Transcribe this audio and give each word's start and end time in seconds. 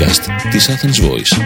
podcast 0.00 0.50
της 0.50 0.70
Athens 0.70 1.10
Voice. 1.10 1.42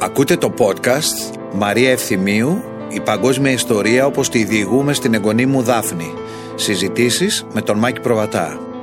Ακούτε 0.00 0.36
το 0.36 0.54
podcast 0.58 1.36
Μαρία 1.52 1.90
Ευθυμίου 1.90 2.62
«Η 2.88 3.00
παγκόσμια 3.00 3.52
ιστορία 3.52 4.06
όπως 4.06 4.28
τη 4.28 4.44
διηγούμε 4.44 4.92
στην 4.92 5.14
εγγονή 5.14 5.46
μου 5.46 5.62
Δάφνη». 5.62 6.14
Συζητήσεις 6.54 7.46
με 7.52 7.62
τον 7.62 7.78
Μάκη 7.78 8.00
Προβατά. 8.00 8.73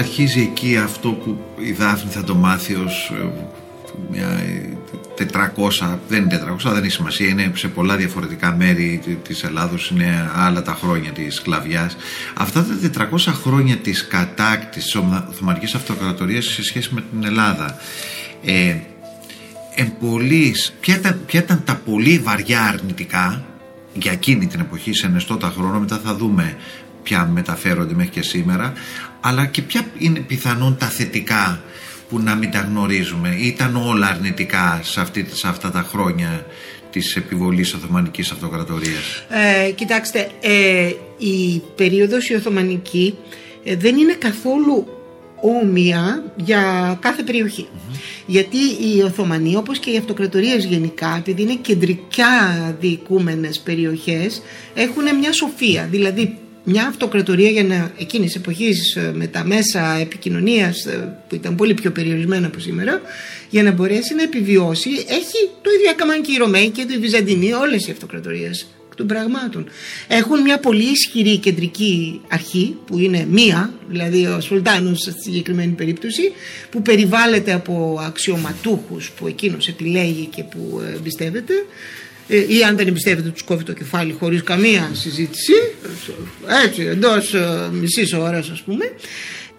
Αρχίζει 0.00 0.40
εκεί 0.40 0.76
αυτό 0.76 1.08
που 1.10 1.38
η 1.58 1.72
Δάφνη 1.72 2.10
θα 2.10 2.24
το 2.24 2.34
μάθει 2.34 2.74
ως 2.74 3.12
ε, 3.14 3.28
μια 4.10 4.42
400, 5.18 5.98
δεν 6.08 6.22
είναι 6.22 6.42
400, 6.66 6.72
δεν 6.72 6.82
έχει 6.82 6.92
σημασία, 6.92 7.28
είναι 7.28 7.52
σε 7.54 7.68
πολλά 7.68 7.96
διαφορετικά 7.96 8.54
μέρη 8.56 9.18
της 9.22 9.42
Ελλάδος, 9.42 9.90
είναι 9.90 10.30
άλλα 10.34 10.62
τα 10.62 10.74
χρόνια 10.74 11.10
της 11.10 11.34
σκλαβιάς. 11.34 11.96
Αυτά 12.34 12.66
τα 12.92 13.08
400 13.10 13.16
χρόνια 13.18 13.76
της 13.76 14.06
κατάκτησης 14.06 14.92
της 14.92 15.02
Οθωμανικής 15.30 15.74
Αυτοκρατορίας 15.74 16.44
σε 16.44 16.62
σχέση 16.62 16.88
με 16.94 17.04
την 17.10 17.24
Ελλάδα. 17.24 17.76
Ε, 18.44 18.76
εμπολής, 19.74 20.74
ποια, 20.80 20.94
ήταν, 20.94 21.20
ποια 21.26 21.40
ήταν 21.40 21.62
τα 21.64 21.80
πολύ 21.84 22.18
βαριά 22.18 22.62
αρνητικά 22.62 23.44
για 23.92 24.12
εκείνη 24.12 24.46
την 24.46 24.60
εποχή 24.60 24.92
σε 24.92 25.08
νεστότα 25.08 25.52
χρόνο 25.56 25.78
μετά 25.78 26.00
θα 26.04 26.14
δούμε 26.14 26.56
ποια 27.02 27.26
μεταφέρονται 27.26 27.94
μέχρι 27.94 28.10
και 28.10 28.22
σήμερα 28.22 28.72
αλλά 29.20 29.46
και 29.46 29.62
ποια 29.62 29.84
είναι 29.98 30.20
πιθανόν 30.20 30.76
τα 30.76 30.86
θετικά 30.86 31.62
που 32.08 32.18
να 32.18 32.34
μην 32.34 32.50
τα 32.50 32.58
γνωρίζουμε. 32.58 33.36
Ήταν 33.40 33.76
όλα 33.76 34.06
αρνητικά 34.06 34.80
σε, 34.82 35.00
αυτή, 35.00 35.26
σε 35.32 35.48
αυτά 35.48 35.70
τα 35.70 35.86
χρόνια 35.88 36.46
της 36.90 37.16
επιβολής 37.16 37.74
Οθωμανικής 37.74 38.30
Αυτοκρατορίας. 38.30 39.24
Ε, 39.66 39.70
Κοιτάξτε, 39.70 40.30
ε, 40.40 40.92
η 41.18 41.62
περίοδος 41.76 42.28
η 42.28 42.34
Οθωμανική 42.34 43.14
ε, 43.64 43.76
δεν 43.76 43.96
είναι 43.96 44.12
καθόλου 44.12 44.86
όμοια 45.42 46.32
για 46.36 46.96
κάθε 47.00 47.24
Γιατί 48.26 48.56
οι 48.56 49.02
Οθωμανοί 49.02 49.56
όπως 49.56 49.78
και 49.78 49.90
οι 49.90 49.96
αυτοκρατορίες 49.96 50.64
γενικά 50.64 51.16
επειδή 51.18 51.42
είναι 51.42 51.54
κεντρικά 51.54 52.76
διοικούμενες 52.80 53.60
περιοχές 53.60 54.42
έχουν 54.74 55.02
μια 55.20 55.32
σοφία. 55.32 55.88
Δηλαδή 55.90 56.38
μια 56.64 56.86
αυτοκρατορία 56.86 57.50
για 57.50 57.64
να 57.64 57.92
εκείνης 57.98 58.34
εποχής 58.34 58.96
ε, 58.96 59.12
με 59.14 59.26
τα 59.26 59.44
μέσα 59.44 59.96
επικοινωνίας 60.00 60.84
ε, 60.86 61.18
που 61.28 61.34
ήταν 61.34 61.54
πολύ 61.54 61.74
πιο 61.74 61.90
περιορισμένα 61.90 62.46
από 62.46 62.58
σήμερα 62.58 63.00
για 63.50 63.62
να 63.62 63.70
μπορέσει 63.70 64.14
να 64.14 64.22
επιβιώσει 64.22 64.90
έχει 64.90 65.50
το 65.62 65.70
ίδιο 65.76 65.90
έκαναν 65.90 66.22
και 66.22 66.32
οι 66.32 66.36
Ρωμαίοι 66.36 66.68
και 66.68 66.86
οι 66.88 66.98
Βυζαντινοί 66.98 67.52
όλες 67.52 67.86
οι 67.86 67.90
αυτοκρατορίες 67.90 68.66
των 69.00 69.08
πραγμάτων. 69.08 69.66
Έχουν 70.08 70.40
μια 70.40 70.58
πολύ 70.58 70.84
ισχυρή 70.84 71.36
κεντρική 71.36 72.20
αρχή 72.28 72.76
που 72.86 72.98
είναι 72.98 73.26
μία, 73.30 73.72
δηλαδή 73.88 74.26
ο 74.26 74.40
Σουλτάνος 74.40 74.98
στη 74.98 75.22
συγκεκριμένη 75.22 75.72
περίπτωση, 75.72 76.32
που 76.70 76.82
περιβάλλεται 76.82 77.52
από 77.52 78.00
αξιωματούχους 78.06 79.10
που 79.10 79.26
εκείνος 79.26 79.68
επιλέγει 79.68 80.28
και 80.34 80.42
που 80.42 80.82
εμπιστεύεται 80.96 81.54
ε, 81.54 81.64
ή 82.30 82.62
αν 82.64 82.76
δεν 82.76 82.86
εμπιστεύεται 82.86 83.28
τους 83.28 83.42
κόβει 83.42 83.64
το 83.64 83.72
κεφάλι 83.72 84.16
χωρίς 84.18 84.42
καμία 84.42 84.90
συζήτηση. 84.92 85.52
Έτσι 86.64 86.82
εντός 86.82 87.34
ε, 87.34 87.68
μισής 87.72 88.12
ώρας 88.12 88.50
ας 88.50 88.62
πούμε. 88.62 88.84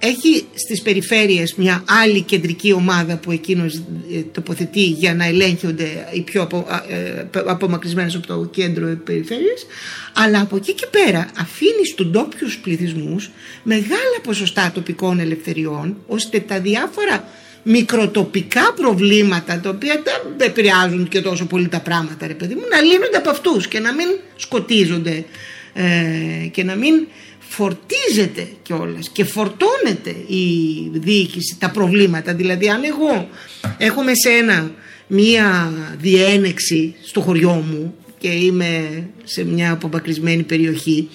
Έχει 0.04 0.46
στις 0.54 0.82
περιφέρειες 0.82 1.54
μια 1.56 1.84
άλλη 1.88 2.22
κεντρική 2.22 2.74
ομάδα 2.74 3.18
που 3.18 3.32
εκείνος 3.32 3.76
ε, 3.76 4.20
τοποθετεί 4.32 4.84
για 4.84 5.16
να 5.16 5.26
ελέγχονται 5.26 6.08
οι 6.14 6.22
πιο 6.22 6.42
απο, 6.42 6.66
ε, 6.90 7.24
απομακρυσμένες 7.46 8.16
από 8.16 8.28
το 8.28 8.46
κέντρο 8.46 8.98
περιφέρειες. 9.04 9.66
Αλλά 10.14 10.42
από 10.42 10.56
εκεί 10.56 10.74
και 10.74 10.88
πέρα 10.92 11.30
αφήνει 11.40 11.86
στους 11.86 12.08
ντόπιους 12.08 12.58
πληθυσμούς 12.58 13.32
μεγάλα 13.64 14.20
ποσοστά 14.24 14.72
τοπικών 14.74 15.20
ελευθεριών 15.20 15.98
ώστε 16.08 16.40
τα 16.40 16.60
διάφορα 16.60 17.28
μικροτοπικά 17.64 18.74
προβλήματα 18.76 19.60
τα 19.60 19.70
οποία 19.70 20.02
δεν 20.04 20.48
επηρεάζουν 20.48 21.08
και 21.08 21.22
τόσο 21.22 21.46
πολύ 21.46 21.68
τα 21.68 21.80
πράγματα 21.80 22.28
ρε 22.28 22.34
παιδί 22.34 22.56
μου 22.56 22.64
να 22.72 22.82
λύνονται 22.82 23.18
από 23.18 23.30
αυτούς 23.30 23.68
και 23.68 23.80
να 23.80 23.94
μην 23.94 24.08
σκοτίζονται 24.36 25.26
ε, 25.74 26.48
και 26.52 26.64
να 26.64 26.76
μην 26.76 27.08
φορτίζεται 27.40 28.48
κιόλας 28.62 29.10
και 29.10 29.24
φορτώνεται 29.24 30.10
η 30.28 30.46
διοίκηση 30.94 31.56
τα 31.60 31.70
προβλήματα. 31.70 32.34
Δηλαδή 32.34 32.70
αν 32.70 32.84
εγώ 32.84 33.30
έχω 33.78 34.04
με 34.04 34.12
σένα 34.16 34.72
μία 35.08 35.74
διένεξη 36.00 36.96
στο 37.04 37.22
χωριό 37.22 37.52
μου 37.52 37.96
και 38.18 38.28
είμαι 38.28 39.04
σε 39.24 39.44
μια 39.44 39.72
απομακρυσμένη 39.72 40.44
περιοχή 40.44 41.10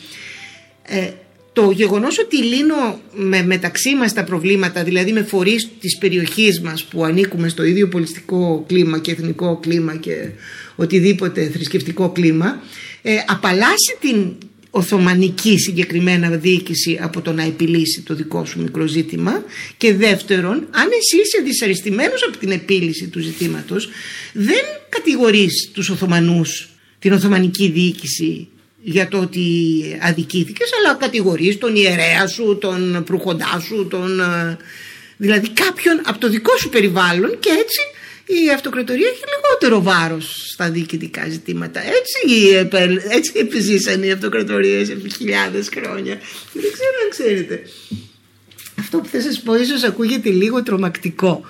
ε, 0.83 1.11
το 1.57 1.71
γεγονός 1.71 2.19
ότι 2.19 2.37
λύνω 2.37 3.01
με, 3.15 3.43
μεταξύ 3.43 3.95
μας 3.95 4.13
τα 4.13 4.25
προβλήματα, 4.25 4.85
δηλαδή 4.85 5.13
με 5.13 5.23
φορείς 5.23 5.69
της 5.81 5.99
περιοχής 5.99 6.61
μας 6.61 6.85
που 6.85 7.05
ανήκουμε 7.05 7.49
στο 7.49 7.65
ίδιο 7.65 7.89
πολιτιστικό 7.89 8.65
κλίμα 8.69 8.99
και 8.99 9.11
εθνικό 9.11 9.57
κλίμα 9.57 9.97
και 9.97 10.31
οτιδήποτε 10.77 11.49
θρησκευτικό 11.49 12.11
κλίμα, 12.11 12.63
ε, 13.03 13.15
απαλλάσσει 13.27 13.97
την 14.01 14.33
Οθωμανική 14.71 15.59
συγκεκριμένα 15.59 16.29
διοίκηση 16.29 16.99
από 17.03 17.21
το 17.21 17.33
να 17.33 17.43
επιλύσει 17.43 18.01
το 18.01 18.15
δικό 18.15 18.45
σου 18.45 18.63
μικρό 18.63 18.87
ζήτημα 18.87 19.45
και 19.77 19.95
δεύτερον 19.95 20.55
αν 20.55 20.89
εσύ 20.99 21.23
είσαι 21.25 21.43
δυσαρεστημένος 21.45 22.23
από 22.29 22.37
την 22.37 22.51
επίλυση 22.51 23.07
του 23.09 23.21
ζητήματος 23.21 23.89
δεν 24.33 24.65
κατηγορείς 24.89 25.71
τους 25.73 25.89
Οθωμανούς 25.89 26.69
την 26.99 27.13
Οθωμανική 27.13 27.69
διοίκηση 27.69 28.49
για 28.89 29.09
το 29.09 29.19
ότι 29.19 29.43
αδικήθηκες 30.03 30.71
αλλά 30.79 30.95
κατηγορείς 30.95 31.59
τον 31.59 31.77
ιερέα 31.77 32.27
σου, 32.27 32.59
τον 32.61 33.03
προχοντά 33.07 33.63
σου, 33.67 33.87
τον, 33.91 34.21
ε, 34.21 34.57
δηλαδή 35.17 35.49
κάποιον 35.49 36.01
από 36.05 36.19
το 36.19 36.29
δικό 36.29 36.57
σου 36.57 36.69
περιβάλλον 36.69 37.39
και 37.39 37.51
έτσι 37.51 37.81
η 38.45 38.51
αυτοκρατορία 38.51 39.07
έχει 39.09 39.23
λιγότερο 39.35 39.83
βάρος 39.83 40.51
στα 40.53 40.71
διοικητικά 40.71 41.29
ζητήματα. 41.29 41.81
Έτσι, 41.81 42.57
έτσι 43.09 43.33
επιζήσαν 43.35 44.03
οι 44.03 44.11
αυτοκρατορίες 44.11 44.89
επί 44.89 45.11
χιλιάδες 45.11 45.69
χρόνια. 45.75 46.21
Δεν 46.53 46.73
ξέρω 46.73 46.97
αν 47.05 47.11
ξέρετε. 47.11 47.63
Αυτό 48.79 48.99
που 48.99 49.09
θα 49.13 49.21
σας 49.21 49.41
πω 49.41 49.55
ίσως 49.55 49.83
ακούγεται 49.83 50.31
λίγο 50.31 50.63
τρομακτικό 50.63 51.45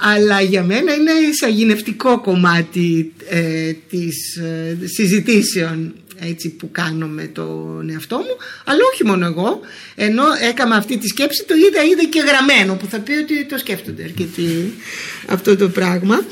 αλλά 0.00 0.40
για 0.40 0.62
μένα 0.62 0.94
είναι 0.94 1.12
εισαγηνευτικό 1.30 2.20
κομμάτι 2.20 3.12
ε, 3.28 3.72
της 3.88 4.36
ε, 4.36 4.76
συζητήσεων 4.84 5.94
έτσι 6.20 6.50
που 6.50 6.70
κάνω 6.70 7.06
με 7.06 7.26
τον 7.26 7.90
εαυτό 7.90 8.16
μου 8.16 8.36
αλλά 8.64 8.80
όχι 8.92 9.04
μόνο 9.04 9.26
εγώ. 9.26 9.60
Ενώ 9.94 10.22
έκανα 10.48 10.76
αυτή 10.76 10.98
τη 10.98 11.06
σκέψη 11.06 11.44
το 11.44 11.54
είδα 11.54 11.84
είδα 11.84 12.04
και 12.04 12.20
γραμμένο 12.20 12.76
που 12.76 12.86
θα 12.86 12.98
πει 12.98 13.12
ότι 13.12 13.44
το 13.44 13.58
σκέφτονται 13.58 14.02
αρκετοί 14.02 14.74
αυτό 15.26 15.56
το 15.56 15.68
πράγμα. 15.68 16.26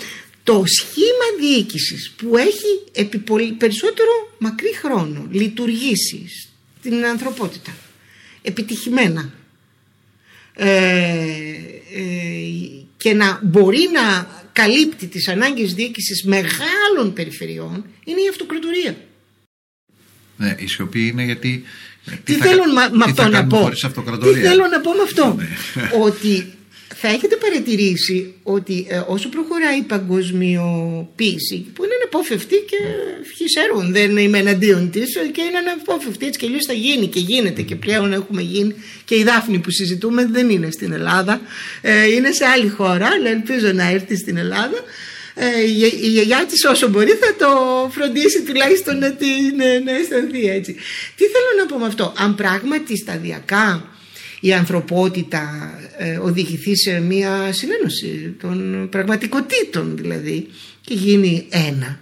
Το 0.44 0.62
σχήμα 0.66 1.26
διοίκησης 1.40 2.10
που 2.16 2.36
έχει 2.36 2.82
επί 2.92 3.18
περισσότερο 3.58 4.34
μακρύ 4.38 4.74
χρόνο 4.74 5.26
λειτουργήσει 5.30 6.26
στην 6.78 7.04
ανθρωπότητα. 7.04 7.76
Επιτυχημένα. 8.42 9.32
Ε, 10.54 10.68
ε, 11.94 12.12
και 12.96 13.14
να 13.14 13.40
μπορεί 13.42 13.88
να 13.92 14.26
καλύπτει 14.52 15.06
τις 15.06 15.28
ανάγκες 15.28 15.74
διοίκησης 15.74 16.24
μεγάλων 16.24 17.12
περιφερειών 17.14 17.84
είναι 18.04 18.20
η 18.20 18.28
αυτοκρατορία. 18.28 18.96
Ναι, 20.42 20.54
η 20.58 20.66
σιωπή 20.66 21.06
είναι 21.06 21.24
γιατί. 21.24 21.62
Τι, 22.24 22.32
θέλω 22.32 22.62
με 22.92 23.04
αυτό 23.04 23.28
να 23.28 23.46
πω; 23.46 23.70
Τι 23.70 24.40
θέλω 24.40 24.66
να 24.70 24.80
πω 24.80 24.90
με 24.90 25.02
αυτό; 25.02 25.36
Ναι. 25.38 25.48
ότι 26.06 26.52
θα 27.04 27.08
έχετε 27.08 27.36
παρατηρήσει 27.36 28.34
ότι 28.42 28.86
ε, 28.88 29.02
όσο 29.06 29.28
προχωράει 29.28 29.78
η 29.78 29.82
παγκοσμιοποίηση, 29.82 31.66
που 31.74 31.84
είναι 31.84 31.92
αναπόφευκτη 32.00 32.54
και 32.70 32.76
ευχής 33.22 33.54
έργων, 33.54 33.92
δεν 33.92 34.16
είμαι 34.16 34.38
εναντίον 34.38 34.90
της 34.90 35.12
και 35.32 35.42
είναι 35.42 35.58
αναπόφευκτη, 35.58 36.26
έτσι 36.26 36.38
και 36.38 36.46
αλλιώς 36.46 36.64
θα 36.66 36.72
γίνει 36.72 37.06
και 37.06 37.20
γίνεται 37.20 37.62
και 37.62 37.76
πλέον 37.76 38.12
έχουμε 38.12 38.42
γίνει. 38.42 38.74
Και 39.04 39.14
η 39.16 39.22
Δάφνη 39.22 39.58
που 39.58 39.70
συζητούμε 39.70 40.26
δεν 40.26 40.50
είναι 40.50 40.70
στην 40.70 40.92
Ελλάδα, 40.92 41.40
ε, 41.80 42.06
είναι 42.06 42.30
σε 42.32 42.44
άλλη 42.44 42.68
χώρα, 42.68 43.06
αλλά 43.06 43.28
ελπίζω 43.28 43.72
να 43.72 43.90
έρθει 43.90 44.16
στην 44.16 44.36
Ελλάδα 44.36 44.84
ε, 45.34 45.60
η 46.02 46.08
γιαγιά 46.08 46.46
της 46.46 46.64
όσο 46.64 46.88
μπορεί 46.88 47.10
θα 47.10 47.34
το 47.38 47.48
φροντίσει 47.90 48.42
τουλάχιστον 48.42 48.98
να, 48.98 49.12
την, 49.12 49.60
ε, 49.60 49.78
να 49.78 49.92
αισθανθεί 49.92 50.48
έτσι. 50.48 50.72
Τι 51.16 51.24
θέλω 51.24 51.50
να 51.58 51.66
πω 51.66 51.78
με 51.78 51.86
αυτό; 51.86 52.12
Αν 52.16 52.34
πράγματι 52.34 52.96
σταδιακά 52.96 53.90
η 54.40 54.52
ανθρωπότητα 54.52 55.74
ε, 55.98 56.16
οδηγηθεί 56.16 56.76
σε 56.76 57.00
μια 57.00 57.52
συνένωση 57.52 58.36
των 58.40 58.88
πραγματικότητων 58.90 59.96
δηλαδή 59.96 60.48
και 60.80 60.94
γίνει 60.94 61.46
ένα 61.50 62.00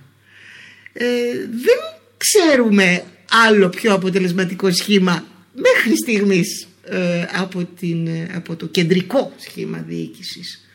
ε, 0.92 1.06
δεν 1.50 1.78
ξέρουμε 2.16 3.04
άλλο 3.46 3.68
πιο 3.68 3.94
αποτελεσματικό 3.94 4.72
σχήμα 4.72 5.24
μέχρι 5.54 5.96
στιγμής 6.02 6.66
ε, 6.84 7.24
από, 7.32 7.64
την, 7.64 8.08
από 8.34 8.56
το 8.56 8.66
κεντρικό 8.66 9.32
σχήμα 9.36 9.84
διοίκησης. 9.88 10.69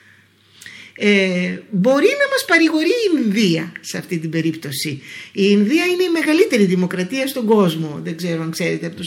Ε, 0.98 1.60
μπορεί 1.70 2.06
να 2.06 2.28
μας 2.32 2.46
παρηγορεί 2.48 2.90
η 2.90 3.24
Ινδία 3.24 3.72
σε 3.82 3.98
αυτή 3.98 4.18
την 4.18 4.30
περίπτωση. 4.30 4.90
Η 5.32 5.44
Ινδία 5.50 5.86
είναι 5.86 6.04
η 6.04 6.10
μεγαλύτερη 6.14 6.66
δημοκρατία 6.66 7.28
στον 7.28 7.46
κόσμο. 7.46 8.00
Δεν 8.04 8.18
ξέρω 8.18 8.42
αν 8.42 8.52
ξέρετε 8.52 8.86
από 8.86 8.96
το 8.96 9.04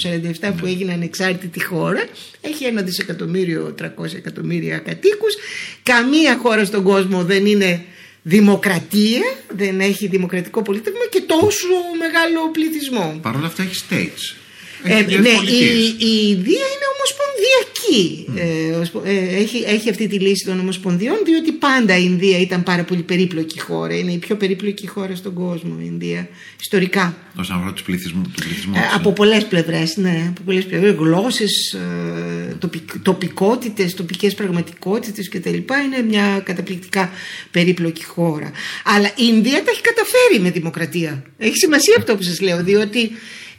47 0.50 0.52
που 0.58 0.66
έγινε 0.66 0.92
ανεξάρτητη 0.92 1.64
χώρα. 1.64 2.04
Έχει 2.40 2.64
ένα 2.64 2.82
δισεκατομμύριο, 2.82 3.74
300 3.82 4.14
εκατομμύρια 4.16 4.78
κατοίκους. 4.78 5.34
Καμία 5.82 6.36
χώρα 6.36 6.64
στον 6.64 6.82
κόσμο 6.82 7.24
δεν 7.24 7.46
είναι 7.46 7.84
δημοκρατία, 8.22 9.22
δεν 9.56 9.80
έχει 9.80 10.06
δημοκρατικό 10.06 10.62
πολίτευμα 10.62 11.06
και 11.10 11.20
τόσο 11.20 11.66
μεγάλο 11.98 12.50
πληθυσμό. 12.50 13.18
Παρ' 13.22 13.36
όλα 13.36 13.46
αυτά 13.46 13.62
έχει 13.62 13.84
states. 13.88 14.37
Ε, 14.82 14.92
Έχει 14.92 15.02
ναι, 15.02 15.20
διάφορες 15.20 15.32
η, 15.32 15.36
πολιτείες. 15.36 15.88
η 15.88 16.28
Ινδία 16.28 16.66
είναι 16.72 16.86
ομοσπονδιακή. 16.94 18.26
Ε, 18.36 18.76
οσπο- 18.76 19.02
ε, 19.04 19.36
έχει, 19.36 19.64
έχει 19.66 19.90
αυτή 19.90 20.06
τη 20.06 20.18
λύση 20.18 20.44
των 20.44 20.60
ομοσπονδιών, 20.60 21.16
διότι 21.24 21.52
πάντα 21.52 21.96
η 21.96 22.02
Ινδία 22.04 22.38
ήταν 22.38 22.62
πάρα 22.62 22.84
πολύ 22.84 23.02
περίπλοκη 23.02 23.60
χώρα. 23.60 23.94
Είναι 23.94 24.12
η 24.12 24.18
πιο 24.18 24.36
περίπλοκη 24.36 24.86
χώρα 24.86 25.14
στον 25.16 25.34
κόσμο, 25.34 25.76
η 25.80 25.84
Ινδία, 25.86 26.28
ιστορικά. 26.60 27.16
Όσον 27.38 27.56
αφορά 27.56 27.72
τους 27.72 27.82
πληθυσμού, 27.82 28.22
του 28.22 28.30
πληθυσμού. 28.40 28.72
Ε, 28.76 28.80
της, 28.80 28.94
από 28.94 29.12
πολλές 29.12 29.44
πλευρές, 29.46 29.96
ναι, 29.96 30.24
από 30.28 30.40
πολλές 30.44 30.64
πλευρές, 30.64 30.92
γλώσσες, 30.94 31.72
ε, 31.72 32.54
τοπικ, 32.58 32.98
τοπικότητες, 33.02 33.94
τοπικές 33.94 34.34
πραγματικότητες 34.34 35.28
κτλ. 35.28 35.48
Είναι 35.56 36.02
μια 36.08 36.42
καταπληκτικά 36.44 37.10
περίπλοκη 37.50 38.04
χώρα. 38.04 38.50
Αλλά 38.84 39.08
η 39.08 39.12
Ινδία 39.34 39.62
τα 39.64 39.70
έχει 39.70 39.80
καταφέρει 39.80 40.40
με 40.40 40.50
δημοκρατία. 40.50 41.22
Έχει 41.38 41.56
σημασία 41.56 41.94
αυτό 41.98 42.16
που 42.16 42.22
σας 42.22 42.40
λέω, 42.40 42.62
διότι 42.64 43.10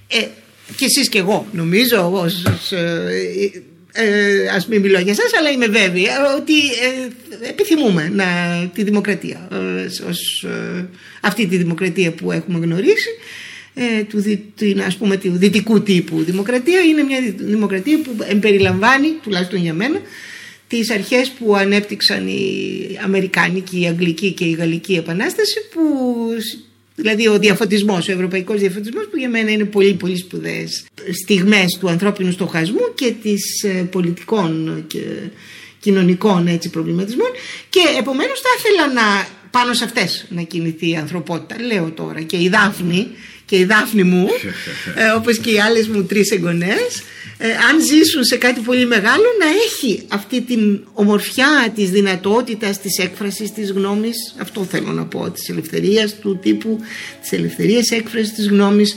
ε, 0.07 0.25
και 0.75 0.85
εσείς 0.85 1.09
και 1.09 1.17
εγώ 1.17 1.47
νομίζω, 1.51 2.11
ως, 2.11 2.43
ως, 2.45 2.71
ε, 2.71 3.51
ε, 3.91 4.47
ας 4.55 4.67
μην 4.67 4.81
μιλώ 4.81 4.99
για 4.99 5.13
σας, 5.13 5.31
αλλά 5.39 5.49
είμαι 5.51 5.67
βέβαιη 5.67 6.03
ε, 6.03 6.35
ότι 6.37 6.53
ε, 6.53 7.49
επιθυμούμε 7.49 8.11
να, 8.15 8.25
τη 8.73 8.83
δημοκρατία, 8.83 9.47
ε, 9.51 10.07
ως, 10.09 10.43
ε, 10.43 10.87
αυτή 11.21 11.45
τη 11.47 11.57
δημοκρατία 11.57 12.11
που 12.11 12.31
έχουμε 12.31 12.59
γνωρίσει 12.59 13.09
ε, 13.73 14.03
του, 14.03 14.21
δι- 14.21 14.55
την, 14.55 14.81
ας 14.81 14.95
πούμε, 14.97 15.17
του 15.17 15.31
δυτικού 15.37 15.81
τύπου 15.83 16.23
δημοκρατία. 16.23 16.79
Είναι 16.81 17.03
μια 17.03 17.21
δι- 17.21 17.41
δημοκρατία 17.41 17.99
που 18.01 18.15
εμπεριλαμβάνει, 18.29 19.07
τουλάχιστον 19.23 19.59
για 19.59 19.73
μένα, 19.73 20.01
τις 20.67 20.91
αρχές 20.91 21.29
που 21.29 21.55
ανέπτυξαν 21.55 22.27
η 22.27 22.99
Αμερικάνικη, 23.03 23.81
η 23.81 23.87
Αγγλική 23.87 24.31
και 24.31 24.45
η 24.45 24.51
Γαλλική 24.51 24.93
Επανάσταση 24.93 25.59
που 25.73 25.81
δηλαδή 26.99 27.27
ο 27.27 27.39
διαφωτισμός, 27.39 28.07
ο 28.07 28.11
ευρωπαϊκός 28.11 28.59
διαφωτισμός 28.59 29.07
που 29.09 29.17
για 29.17 29.29
μένα 29.29 29.51
είναι 29.51 29.63
πολύ 29.63 29.93
πολύ 29.93 30.17
σπουδαίες 30.17 30.85
στιγμές 31.23 31.77
του 31.79 31.89
ανθρώπινου 31.89 32.31
στοχασμού 32.31 32.93
και 32.95 33.13
της 33.21 33.63
ε, 33.63 33.87
πολιτικών 33.91 34.83
και 34.87 34.99
κοινωνικών 35.79 36.47
έτσι, 36.47 36.69
προβληματισμών. 36.69 37.29
Και 37.69 37.79
επομένως 37.99 38.39
θα 38.39 38.49
ήθελα 38.57 38.93
να 38.93 39.27
πάνω 39.51 39.73
σε 39.73 39.83
αυτές 39.83 40.25
να 40.29 40.41
κινηθεί 40.41 40.89
η 40.89 40.95
ανθρωπότητα 40.95 41.61
λέω 41.61 41.91
τώρα 41.91 42.21
και 42.21 42.37
η 42.37 42.49
Δάφνη 42.49 43.07
και 43.49 43.57
η 43.57 43.63
Δάφνη 43.63 44.03
μου 44.03 44.27
ε, 45.01 45.09
όπως 45.17 45.37
και 45.37 45.51
οι 45.51 45.59
άλλες 45.59 45.87
μου 45.87 46.03
τρεις 46.03 46.31
εγγονές 46.31 47.03
ε, 47.41 47.47
αν 47.47 47.81
ζήσουν 47.81 48.23
σε 48.23 48.35
κάτι 48.35 48.59
πολύ 48.59 48.85
μεγάλο 48.85 49.23
να 49.39 49.45
έχει 49.65 50.03
αυτή 50.07 50.41
την 50.41 50.79
ομορφιά 50.93 51.71
της 51.75 51.89
δυνατότητας 51.89 52.81
της 52.81 52.97
έκφρασης 52.97 53.51
της 53.51 53.71
γνώμης. 53.71 54.35
Αυτό 54.37 54.63
θέλω 54.63 54.91
να 54.91 55.05
πω 55.05 55.29
της 55.29 55.49
ελευθερίας 55.49 56.19
του 56.19 56.39
τύπου 56.41 56.79
της 57.21 57.31
ελευθερίας 57.31 57.89
έκφρασης 57.89 58.33
της 58.33 58.47
γνώμης 58.47 58.95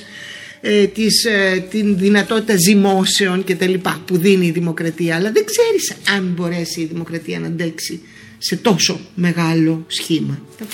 ε, 0.60 0.86
της, 0.86 1.24
ε, 1.24 1.64
την 1.70 1.98
δυνατότητα 1.98 2.56
ζυμώσεων 2.56 3.44
και 3.44 3.54
τα 3.54 3.66
λοιπά 3.66 4.02
που 4.04 4.16
δίνει 4.16 4.46
η 4.46 4.50
δημοκρατία. 4.50 5.16
Αλλά 5.16 5.32
δεν 5.32 5.44
ξέρεις 5.44 5.92
αν 6.16 6.32
μπορέσει 6.36 6.80
η 6.80 6.84
δημοκρατία 6.84 7.38
να 7.38 7.46
αντέξει 7.46 8.00
σε 8.38 8.56
τόσο 8.56 9.00
μεγάλο 9.14 9.84
σχήμα. 9.88 10.42
Τα 10.58 10.64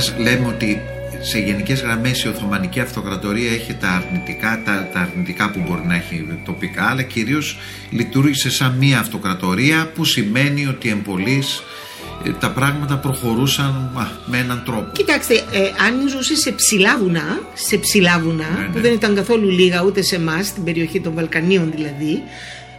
καταρχάς 0.00 0.14
λέμε 0.18 0.46
ότι 0.46 0.80
σε 1.20 1.38
γενικές 1.38 1.80
γραμμές 1.80 2.22
η 2.22 2.28
Οθωμανική 2.28 2.80
Αυτοκρατορία 2.80 3.52
έχει 3.52 3.74
τα 3.74 3.88
αρνητικά, 3.88 4.62
τα, 4.64 4.88
τα 4.92 5.00
αρνητικά 5.00 5.50
που 5.50 5.64
μπορεί 5.66 5.86
να 5.86 5.94
έχει 5.94 6.26
τοπικά, 6.44 6.84
αλλά 6.90 7.02
κυρίως 7.02 7.58
λειτουργήσε 7.90 8.50
σαν 8.50 8.76
μία 8.78 8.98
αυτοκρατορία 8.98 9.90
που 9.94 10.04
σημαίνει 10.04 10.66
ότι 10.66 10.88
εμπολής 10.88 11.62
ε, 12.24 12.30
τα 12.30 12.50
πράγματα 12.50 12.96
προχωρούσαν 12.98 13.92
α, 13.96 14.06
με 14.26 14.38
έναν 14.38 14.62
τρόπο. 14.64 14.90
Κοιτάξτε, 14.92 15.34
ε, 15.34 15.60
αν 15.86 16.08
ζούσε 16.08 16.36
σε 16.36 16.52
ψηλά 16.52 16.98
βουνά, 16.98 17.40
σε 17.54 17.78
ψηλά 17.78 18.20
βουνά, 18.20 18.50
Ναι, 18.58 18.64
που 18.64 18.76
ναι. 18.76 18.80
δεν 18.80 18.92
ήταν 18.92 19.14
καθόλου 19.14 19.50
λίγα 19.50 19.82
ούτε 19.82 20.02
σε 20.02 20.16
εμάς, 20.16 20.46
στην 20.46 20.64
περιοχή 20.64 21.00
των 21.00 21.14
Βαλκανίων 21.14 21.70
δηλαδή, 21.74 22.22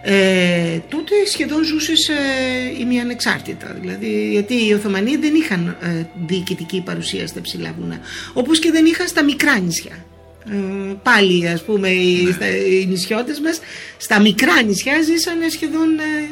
ε, 0.04 0.78
τότε 0.90 1.12
σχεδόν 1.32 1.64
ζούσε 1.64 1.92
ε, 1.92 2.80
ημιανεξάρτητα. 2.82 3.78
Δηλαδή, 3.82 4.30
γιατί 4.32 4.66
οι 4.68 4.74
Οθωμανοί 4.74 5.16
δεν 5.16 5.36
είχαν 5.36 5.78
ε, 5.82 6.04
διοικητική 6.28 6.82
παρουσία 6.82 7.28
στα 7.28 7.42
ψηλά 7.42 7.76
βουνά. 7.80 8.00
Όπως 8.34 8.60
και 8.60 8.72
δεν 8.72 8.86
είχαν 8.86 9.08
στα 9.08 9.24
μικρά 9.24 9.60
νησιά. 9.60 10.06
Ε, 10.52 10.56
πάλι 11.04 11.48
ας 11.48 11.64
πούμε 11.64 11.90
οι, 11.90 12.24
Ναι. 12.24 12.32
στα, 12.32 12.48
οι 12.58 12.86
νησιώτες 12.90 13.40
μας 13.40 13.60
στα 13.98 14.20
μικρά 14.22 14.62
νησιά 14.62 15.02
ζήσανε 15.02 15.50
σχεδόν, 15.50 16.00
ε, 16.00 16.30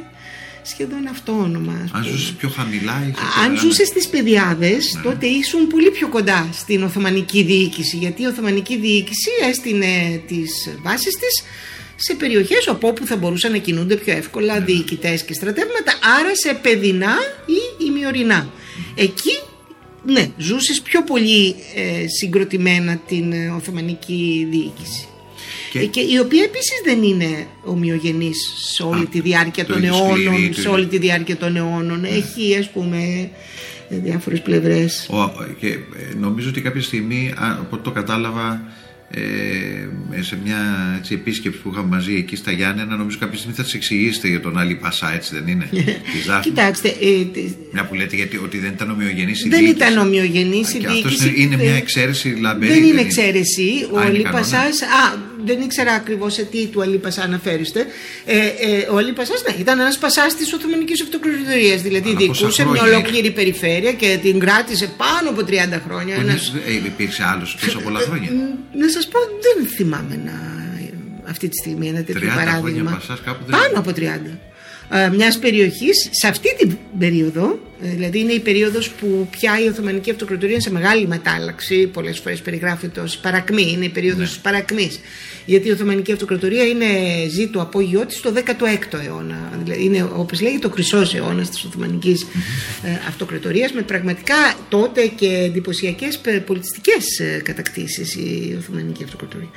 σχεδόν 0.63 1.07
αυτόνομα. 1.09 1.73
ας 1.83 1.91
Αν 1.93 2.01
πούμε. 2.01 2.11
ζούσες 2.15 2.31
πιο 2.31 2.49
χαμηλά, 2.49 3.01
είχες 3.09 3.23
Αν 3.43 3.47
περάσει. 3.49 3.65
ζούσες 3.65 3.87
στις 3.87 4.07
Πεδιάδες 4.07 4.99
τότε 5.03 5.25
ήσουν 5.27 5.67
πολύ 5.67 5.91
πιο 5.91 6.07
κοντά 6.07 6.49
στην 6.53 6.83
Οθωμανική 6.83 7.43
διοίκηση 7.43 7.97
γιατί 7.97 8.21
η 8.21 8.25
Οθωμανική 8.25 8.77
διοίκηση 8.77 9.29
έστεινε 9.49 10.21
τις 10.27 10.51
βάσεις 10.83 11.13
της 11.15 11.43
σε 12.01 12.15
περιοχές 12.15 12.67
από 12.67 12.87
όπου 12.87 13.05
θα 13.05 13.15
μπορούσαν 13.15 13.51
να 13.51 13.57
κινούνται 13.57 13.95
πιο 13.95 14.13
εύκολα 14.13 14.61
διοικητές 14.61 15.23
και 15.23 15.33
στρατεύματα 15.33 15.91
άρα 16.19 16.35
σε 16.35 16.53
παιδινά 16.61 17.13
ή 17.45 17.85
ημιορεινά. 17.87 18.49
Εκεί 18.95 19.39
ναι, 20.05 20.27
ζούσες 20.37 20.81
πιο 20.81 21.03
πολύ 21.03 21.55
ε, 21.75 22.07
συγκροτημένα 22.07 22.95
την 23.07 23.31
ε, 23.31 23.49
Οθωμανική 23.49 24.47
διοίκηση. 24.51 25.07
Και- 25.71 25.79
Ε, 25.79 25.85
Και 25.85 25.99
η 25.99 26.17
οποία 26.19 26.43
επίσης 26.43 26.81
δεν 26.85 27.03
είναι 27.03 27.47
ομοιογενής 27.63 28.37
σε 28.75 28.83
όλη 28.83 29.01
Α, 29.03 29.07
τη 29.11 29.19
διάρκεια 29.19 29.65
το 29.65 29.73
των 29.73 29.83
ίδιο 29.83 29.95
αιώνων, 29.95 30.17
σκληρή, 30.33 30.49
το 30.55 30.61
σε 30.61 30.67
όλη 30.67 30.83
ίδιο. 30.83 30.99
τη 30.99 31.05
διάρκεια 31.05 31.37
των 31.37 31.55
αιώνων. 31.55 32.03
Έχει 32.05 32.55
ας 32.59 32.69
πούμε 32.69 33.29
διάφορες 33.89 34.41
πλευρές. 34.41 35.07
Ο, 35.11 35.43
και 35.59 35.67
ε, 35.67 35.77
νομίζω 36.19 36.49
ότι 36.49 36.61
κάποια 36.61 36.81
στιγμή, 36.81 37.33
α, 37.37 37.57
από 37.59 37.75
ό,τι 37.75 37.83
το 37.83 37.91
κατάλαβα, 37.91 38.61
ε, 39.11 40.21
σε 40.21 40.37
μια 40.43 40.57
έτσι, 40.99 41.13
επίσκεψη 41.13 41.59
που 41.59 41.69
είχαμε 41.73 41.87
μαζί 41.87 42.15
εκεί 42.15 42.35
στα 42.35 42.51
Γιάννενα, 42.51 42.95
νομίζω 42.95 43.17
κάποια 43.19 43.37
στιγμή 43.37 43.55
θα 43.55 43.63
σα 43.63 43.77
εξηγήσετε 43.77 44.27
για 44.27 44.39
τον 44.41 44.57
Άλλη 44.57 44.75
Πασά, 44.75 45.13
έτσι 45.13 45.35
δεν 45.35 45.47
είναι; 45.47 45.69
Τη 46.13 46.19
Δάφνη. 46.27 46.51
Κοιτάξτε, 46.51 46.87
ε, 46.87 47.23
τε- 47.33 47.55
Μια 47.71 47.85
που 47.85 47.93
λέτε 47.95 48.15
γιατί, 48.15 48.37
ότι 48.37 48.57
δεν 48.57 48.71
ήταν 48.71 48.89
ομοιογενής 48.91 49.45
η 49.45 49.49
δεν 49.49 49.59
διοίκηση. 49.59 49.75
ήταν 49.75 49.97
ομοιογενής 49.97 50.73
η 50.73 50.77
Και 50.77 50.87
αυτός 50.87 51.01
διοίκηση. 51.17 51.27
είναι, 51.41 51.53
είναι 51.53 51.63
Ε, 51.63 51.65
μια 51.65 51.75
εξαίρεση 51.75 52.27
λαμπερή. 52.41 52.73
Δεν 52.73 52.83
είναι 52.83 53.01
εξαίρεση. 53.01 53.87
Ο 53.91 53.97
Α, 53.97 54.01
είναι 54.01 54.09
Αλή 54.09 54.23
κανόνας. 54.23 54.49
Πασάς, 54.49 54.81
α, 54.81 55.28
δεν 55.45 55.61
ήξερα 55.61 55.91
ακριβώς 55.93 56.33
σε 56.33 56.43
τι 56.43 56.67
του 56.67 56.81
Αλή 56.81 56.97
Πασά 56.97 57.21
αναφέρεστε. 57.21 57.85
Ε, 58.25 58.37
ε, 58.37 58.87
ο 58.91 58.97
Αλή 58.97 59.13
Πασάς, 59.13 59.43
ναι, 59.47 59.55
ήταν 59.59 59.79
ένας 59.79 59.97
πασάς 59.97 60.35
της 60.35 60.53
Οθωμανικής 60.53 61.01
Αυτοκρατορίας. 61.01 61.81
Δηλαδή 61.81 62.09
Αλλά 62.09 62.17
πόσα 62.17 62.33
διοικούσε 62.33 62.65
μια 62.65 62.75
χρόνια 62.81 62.97
ολόκληρη 62.97 63.31
περιφέρεια 63.31 63.93
και 63.93 64.19
την 64.21 64.39
κράτησε 64.39 64.89
πάνω 64.97 65.29
από 65.29 65.43
30 65.43 65.81
χρόνια. 65.87 66.15
Που 66.15 66.21
Ένας- 66.21 66.47
είναι- 66.47 66.61
ε, 66.67 66.73
υπήρξε 66.85 67.23
άλλος 67.23 67.57
τόσα 67.65 67.79
πολλά 67.79 67.99
χρόνια. 67.99 68.31
Μ, 68.31 68.77
Να 68.79 68.89
σας 68.89 69.07
πω, 69.07 69.19
δεν 69.19 69.67
θυμάμαι 69.67 70.19
να, 70.25 70.35
αυτή 71.29 71.47
τη 71.49 71.57
στιγμή 71.57 71.87
ένα 71.87 72.03
τέτοιο 72.03 72.21
30 72.21 72.31
χρόνια 72.31 72.45
παράδειγμα. 72.45 72.91
Πασάς 72.91 73.19
κάπου 73.25 73.43
δεν- 73.45 73.59
Πάνω 73.59 73.79
από 73.79 73.93
30. 73.93 74.39
Ε, 74.91 75.09
μιας 75.15 75.37
περιοχής, 75.39 76.09
σε 76.11 76.27
αυτή 76.27 76.55
την 76.55 76.77
περίοδο, 76.99 77.43
ε, 77.43 77.68
δηλαδή 77.81 78.19
είναι 78.19 78.31
η 78.31 78.39
περίοδος 78.39 78.89
που 78.89 79.27
πια 79.31 79.59
η 79.63 79.67
Οθωμανική 79.67 80.11
Αυτοκρατορία 80.11 80.53
είναι 80.53 80.61
σε 80.63 80.71
μεγάλη 80.71 81.07
μετάλλαξη, 81.07 81.87
πολλές 81.87 82.19
φορές 82.19 82.41
περιγράφεται 82.41 82.99
ως 82.99 83.17
παρακμή, 83.17 83.71
είναι 83.71 83.85
η 83.85 83.89
περίοδος 83.89 84.19
Ναι. 84.19 84.25
της 84.25 84.37
παρακμής. 84.39 84.99
Γιατί 85.45 85.67
η 85.67 85.71
Οθωμανική 85.71 86.11
Αυτοκρατορία 86.11 86.63
είναι, 86.67 86.85
ζει 87.29 87.47
το 87.47 87.61
απόγειό 87.61 88.05
της 88.05 88.21
το 88.21 88.33
16ο 88.33 88.99
αιώνα. 89.05 89.51
Δηλαδή 89.63 89.83
είναι, 89.83 90.03
όπως 90.15 90.41
λέγει, 90.41 90.59
το 90.59 90.69
χρυσός 90.69 91.15
αιώνας 91.15 91.49
της 91.49 91.63
Οθωμανικής 91.63 92.23
ε, 92.83 92.89
Αυτοκρατορίας 93.07 93.71
με 93.71 93.81
πραγματικά 93.81 94.35
τότε 94.69 95.05
και 95.15 95.27
εντυπωσιακές 95.27 96.21
πολιτιστικές 96.45 97.19
ε, 97.19 97.41
κατακτήσεις 97.43 98.15
η 98.15 98.55
Οθωμανική 98.59 99.03
Αυτοκρατορία. 99.03 99.49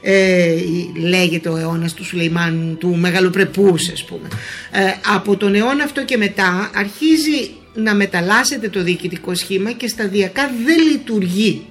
Ε, 0.00 0.50
η- 0.52 0.92
λέγεται 1.08 1.48
ο 1.48 1.56
αιώνας 1.56 1.94
του 1.94 2.04
Σουλεϊμάν, 2.04 2.76
του 2.80 2.96
μεγαλοπρεπούς 2.96 3.88
ας 3.92 4.04
πούμε. 4.04 4.28
Ε, 4.72 4.80
από 5.14 5.36
τον 5.36 5.54
αιώνα 5.54 5.84
αυτό 5.84 6.04
και 6.04 6.16
μετά 6.16 6.70
αρχίζει 6.74 7.50
να 7.74 7.94
μεταλλάσσεται 7.94 8.68
το 8.68 8.82
διοικητικό 8.82 9.34
σχήμα 9.34 9.72
και 9.72 9.88
σταδιακά 9.88 10.50
δεν 10.64 10.78
λειτουργεί 10.90 11.66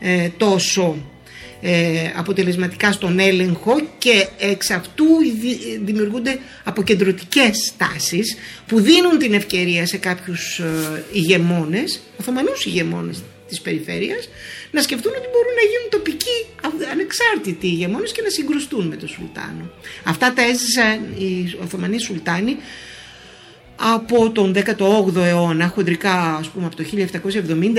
ε, 0.00 0.28
τόσο 0.36 0.96
ε, 1.66 2.12
αποτελεσματικά 2.16 2.92
στον 2.92 3.18
έλεγχο 3.18 3.80
και 3.98 4.26
εξ 4.38 4.70
αυτού 4.70 5.04
δημιουργούνται 5.82 6.38
αποκεντρωτικές 6.64 7.72
τάσεις 7.76 8.36
που 8.66 8.80
δίνουν 8.80 9.18
την 9.18 9.34
ευκαιρία 9.34 9.86
σε 9.86 9.96
κάποιους 9.96 10.58
ε, 10.58 11.04
ηγεμόνες, 11.12 12.00
Οθωμανούς 12.20 12.64
ηγεμόνες 12.64 13.22
της 13.48 13.60
περιφέρειας 13.60 14.28
να 14.70 14.82
σκεφτούν 14.82 15.12
ότι 15.12 15.28
μπορούν 15.32 15.54
να 15.54 15.62
γίνουν 15.70 15.88
τοπικοί 15.90 16.38
ανεξάρτητοι 16.92 17.66
ηγεμόνες 17.66 18.12
και 18.12 18.22
να 18.22 18.30
συγκρουστούν 18.30 18.86
με 18.86 18.96
τον 18.96 19.08
Σουλτάνο. 19.08 19.70
Αυτά 20.04 20.32
τα 20.32 20.42
έζησαν 20.42 20.98
οι 21.18 21.54
Οθωμανοί 21.62 21.98
Σουλτάνοι 22.00 22.56
από 23.92 24.30
τον 24.30 24.54
18ο 24.54 25.16
αιώνα, 25.16 25.68
χοντρικά 25.68 26.36
ας 26.36 26.48
πούμε 26.48 26.66
από 26.66 26.76
το 26.76 26.84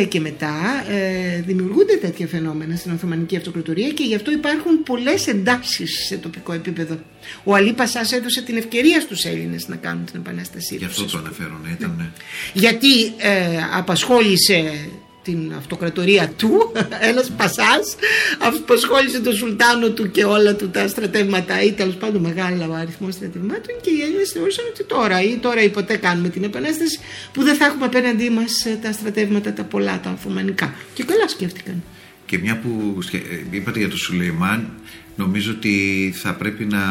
1770 0.02 0.06
και 0.08 0.20
μετά, 0.20 0.84
ε, 0.90 1.42
δημιουργούνται 1.42 1.96
τέτοια 1.96 2.28
φαινόμενα 2.28 2.76
στην 2.76 2.92
Οθωμανική 2.92 3.38
Αυτοκρατορία 3.38 3.90
και 3.90 4.04
γι' 4.04 4.16
αυτό 4.16 4.32
υπάρχουν 4.32 4.84
πολλές 4.84 5.28
εντάσεις 5.28 6.06
σε 6.06 6.18
τοπικό 6.18 6.54
επίπεδο. 6.54 6.98
Ο 7.44 7.56
Αλή 7.56 7.74
Πασάς 7.74 8.12
έδωσε 8.12 8.42
την 8.42 8.58
ευκαιρία 8.58 9.02
στους 9.02 9.26
Έλληνες 9.26 9.68
να 9.68 9.76
κάνουν 9.76 10.06
την 10.06 10.20
επανάστασή 10.20 10.76
Γι' 10.76 10.86
αυτό 10.86 11.06
το 11.06 11.18
αναφέρω, 11.18 11.60
ναι, 11.64 11.70
ήταν. 11.72 11.96
Ναι. 11.98 12.10
Γιατί 12.54 13.06
ε, 13.06 13.58
απασχόλησε 13.74 14.90
την 15.26 15.54
αυτοκρατορία 15.58 16.30
του, 16.38 16.72
ένας 17.10 17.32
πασάς 17.38 17.96
απασχόλησε 18.40 19.20
τον 19.20 19.34
Σουλτάνο 19.34 19.90
του 19.90 20.12
και 20.12 20.24
όλα 20.24 20.56
του 20.56 20.70
τα 20.70 20.88
στρατεύματα 20.88 21.62
ή 21.62 21.72
τέλος 21.72 21.96
πάντων 21.96 22.22
μεγάλο 22.22 22.74
αριθμό 22.74 23.12
στρατευμάτων 23.12 23.76
και 23.82 23.90
οι 23.90 24.02
Έλληνες 24.02 24.30
θεώρησαν 24.30 24.66
ότι 24.70 24.84
τώρα 24.84 25.22
ή 25.22 25.38
τώρα 25.38 25.62
ή 25.64 25.70
ποτέ 25.70 25.98
κάνουμε 25.98 26.30
την 26.30 26.44
επανάσταση 26.44 27.00
που 27.32 27.44
δεν 27.44 27.56
θα 27.56 27.66
έχουμε 27.66 27.86
απέναντί 27.86 28.30
μας 28.30 28.66
ε, 28.66 28.80
τα 28.82 28.92
στρατεύματα 28.92 29.54
τα 29.54 29.64
πολλά, 29.64 30.00
τα 30.00 30.10
αφομανικά. 30.10 30.76
Και 30.94 31.04
καλά 31.04 31.28
σκέφτηκαν. 31.28 31.84
Και 32.26 32.38
μια 32.38 32.60
που 32.60 33.00
ε, 33.12 33.18
είπατε 33.50 33.80
για 33.80 33.90
τον 33.90 33.98
Σουλεϊμάν, 33.98 34.70
νομίζω 35.16 35.52
ότι 35.52 36.14
θα 36.18 36.34
πρέπει 36.34 36.66
να 36.66 36.84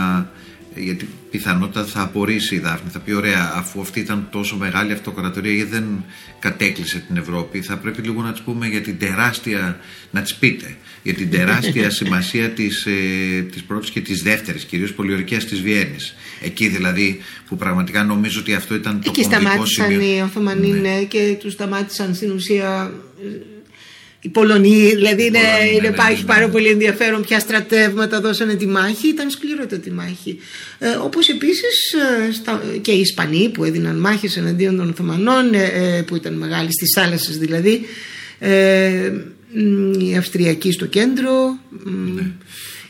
γιατί 0.74 1.08
πιθανότατα 1.36 1.86
θα 1.86 2.02
απορρίσει 2.02 2.54
η 2.54 2.58
Δάφνη. 2.58 2.90
Θα 2.90 2.98
πει: 2.98 3.12
Ωραία, 3.12 3.52
αφού 3.54 3.80
αυτή 3.80 4.00
ήταν 4.00 4.28
τόσο 4.30 4.56
μεγάλη 4.56 4.92
αυτοκρατορία, 4.92 5.52
γιατί 5.52 5.70
δεν 5.70 6.04
κατέκλυσε 6.38 7.04
την 7.06 7.16
Ευρώπη, 7.16 7.60
θα 7.60 7.76
πρέπει 7.76 8.02
λίγο 8.02 8.22
να 8.22 8.32
της 8.32 8.40
πούμε 8.40 8.66
για 8.66 8.80
την 8.80 8.98
τεράστια. 8.98 9.80
να 10.10 10.22
της 10.22 10.34
πείτε 10.34 10.76
για 11.02 11.14
την 11.14 11.30
τεράστια 11.30 11.90
σημασία 12.00 12.50
της 12.50 12.86
ε, 12.86 13.42
της 13.42 13.62
πρώτης 13.62 13.90
και 13.90 14.00
της 14.00 14.22
δεύτερης, 14.22 14.64
κυρίως 14.64 14.92
πολιορκίας 14.92 15.44
της 15.44 15.60
Βιέννης. 15.60 16.14
Εκεί 16.40 16.68
δηλαδή 16.68 17.20
που 17.48 17.56
πραγματικά 17.56 18.04
νομίζω 18.04 18.40
ότι 18.40 18.54
αυτό 18.54 18.74
ήταν 18.74 19.00
το 19.00 19.10
Εκεί 19.10 19.22
σταμάτησαν 19.22 20.00
οι 20.00 20.22
Οθωμανοί 20.24 20.70
ναι. 20.70 20.88
ναι. 20.88 21.02
και 21.02 21.36
τους 21.40 21.52
σταμάτησαν 21.52 22.14
στην 22.14 22.30
ουσία 22.30 22.92
οι 24.24 24.28
Πολωνοί, 24.28 24.94
δηλαδή 24.94 25.24
είναι, 25.24 25.38
Πολωνοί, 25.38 25.70
είναι, 25.70 25.88
ναι, 25.88 25.94
υπάρχει 25.94 26.20
ναι, 26.20 26.26
πάρα 26.26 26.48
πολύ 26.48 26.68
ενδιαφέρον 26.68 27.22
ποια 27.22 27.40
στρατεύματα 27.40 28.20
δώσανε 28.20 28.54
τη 28.54 28.66
μάχη, 28.66 29.08
ήταν 29.08 29.30
σκληρότητα 29.30 29.78
τη 29.78 29.90
μάχη. 29.90 30.38
Ε, 30.78 30.88
όπως 30.88 31.28
επίσης 31.28 31.92
ε, 32.72 32.78
και 32.78 32.90
οι 32.90 33.00
Ισπανοί 33.00 33.50
που 33.54 33.64
έδιναν 33.64 33.96
μάχες 33.96 34.36
εναντίον 34.36 34.76
των 34.76 34.88
Οθωμανών, 34.88 35.54
ε, 35.54 35.64
ε, 35.64 36.02
που 36.02 36.16
ήταν 36.16 36.34
μεγάλοι 36.34 36.72
στις 36.72 36.92
θάλασσες 36.94 37.38
δηλαδή, 37.38 37.86
ε, 38.38 39.12
οι 39.98 40.16
Αυστριακοί 40.16 40.72
στο 40.72 40.86
κέντρο 40.86 41.58
ναι. 42.14 42.22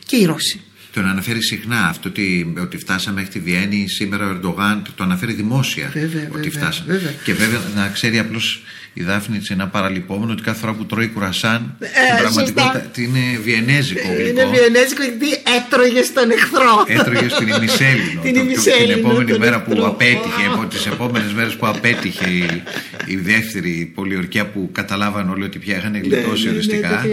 και 0.05 0.15
οι 0.15 0.25
Ρώσοι. 0.25 0.61
Τον 0.93 1.05
αναφέρει 1.05 1.43
συχνά 1.43 1.87
αυτό 1.87 2.09
ότι, 2.09 2.53
ότι 2.61 2.77
φτάσαμε 2.77 3.15
μέχρι 3.15 3.31
τη 3.31 3.39
Βιέννη 3.39 3.85
σήμερα 3.87 4.27
ο 4.27 4.29
Ερντογάν, 4.29 4.81
το 4.95 5.03
αναφέρει 5.03 5.33
δημόσια 5.33 5.89
βέβαια, 5.93 6.27
ότι 6.31 6.49
βέβαια, 6.49 6.61
φτάσαμε. 6.61 6.93
Βέβαια. 6.93 7.11
Και 7.23 7.33
βέβαια 7.33 7.61
να 7.75 7.87
ξέρει 7.87 8.19
απλώς 8.19 8.63
η 8.97 9.03
Δάφνη 9.03 9.35
είναι 9.35 9.45
ένα 9.49 9.67
παραλυπόμενο 9.67 10.31
ότι 10.31 10.41
κάθε 10.41 10.59
φορά 10.59 10.73
που 10.73 10.85
τρώει 10.85 11.07
κουρασάν 11.07 11.77
ε, 11.79 11.87
στην 11.87 12.17
πραγματικότητα 12.21 13.01
είναι 13.01 13.39
βιενέζικο 13.43 14.07
γλυκό. 14.17 14.29
Είναι 14.29 14.45
βιενέζικο 14.45 15.03
γιατί 15.03 15.29
έτρωγε 15.57 16.01
στον 16.03 16.31
εχθρό. 16.31 16.73
Έτρωγε 16.87 17.29
στην 17.29 17.47
ημισέλινο. 17.47 18.21
την, 18.25 18.35
ημισέλινο, 18.35 18.93
την 18.93 19.05
επόμενη 19.05 19.37
μέρα 19.37 19.61
που 19.61 19.85
απέτυχε, 19.85 20.45
από 20.53 20.65
τις 20.65 20.85
επόμενες 20.85 21.33
μέρες 21.33 21.55
που 21.55 21.67
απέτυχε 21.67 22.29
η, 22.29 22.63
η 23.05 23.15
δεύτερη 23.15 23.91
πολιορκία 23.95 24.45
που 24.45 24.69
καταλάβαν 24.71 25.29
όλοι 25.29 25.43
ότι 25.43 25.59
πια 25.59 25.77
είχαν 25.77 25.91
ναι, 25.91 25.97
γλιτώσει 25.97 26.43
ναι, 26.43 26.49
ναι, 26.49 26.55
οριστικά. 26.55 27.05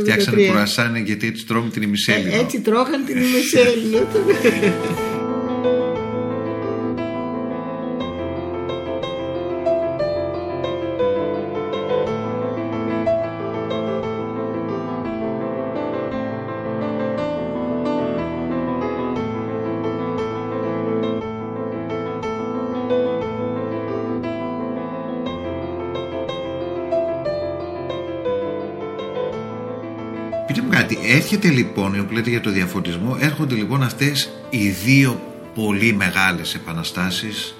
Φτιάξαν 0.00 0.34
κουρασάν 0.46 0.96
γιατί 0.96 1.26
έτσι 1.26 1.46
τρώμε 1.46 1.70
την 1.70 1.82
ημισέλινο. 1.82 2.34
Ε, 2.34 2.38
έτσι 2.38 2.60
τρώγαν 2.60 3.04
την 3.04 3.16
ημισέλινο. 3.16 4.08
Έρχεται 31.42 31.58
λοιπόν, 31.58 32.06
που 32.06 32.12
λέτε 32.14 32.30
για 32.30 32.40
το 32.40 32.50
διαφωτισμό, 32.50 33.16
έρχονται 33.20 33.54
λοιπόν 33.54 33.82
αυτές 33.82 34.30
οι 34.50 34.68
δύο 34.68 35.34
πολύ 35.54 35.92
μεγάλες 35.92 36.54
επαναστάσεις 36.54 37.54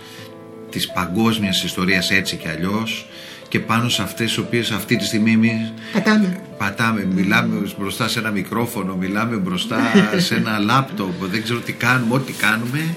της 0.70 0.88
παγκόσμιας 0.92 1.62
ιστορίας 1.62 2.10
έτσι 2.10 2.36
και 2.36 2.48
αλλιώς 2.48 3.08
και 3.48 3.60
πάνω 3.60 3.88
σε 3.88 4.02
αυτές 4.02 4.26
τις 4.26 4.38
οποίες 4.38 4.70
αυτή 4.70 4.96
τη 4.96 5.04
στιγμή 5.04 5.32
εμείς 5.32 5.72
πατάμε, 5.92 6.40
πατάμε. 6.58 7.08
Μιλάμε 7.14 7.72
μπροστά 7.78 8.08
σε 8.08 8.18
ένα 8.18 8.30
μικρόφωνο, 8.30 8.96
μιλάμε 8.96 9.36
μπροστά 9.36 9.78
σε 10.26 10.34
ένα 10.34 10.58
λάπτοπ, 10.58 11.24
δεν 11.24 11.42
ξέρω 11.42 11.58
τι 11.58 11.72
κάνουμε, 11.72 12.14
ό,τι 12.14 12.32
κάνουμε 12.32 12.94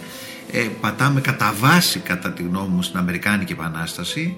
ε, 0.56 0.68
πατάμε 0.82 1.22
κατά 1.22 1.56
βάση 1.60 2.00
κατά 2.00 2.32
τη 2.32 2.44
γνώμη 2.44 2.68
μου 2.76 2.82
στην 2.82 3.00
Αμερικάνικη 3.00 3.52
Επανάσταση 3.52 4.38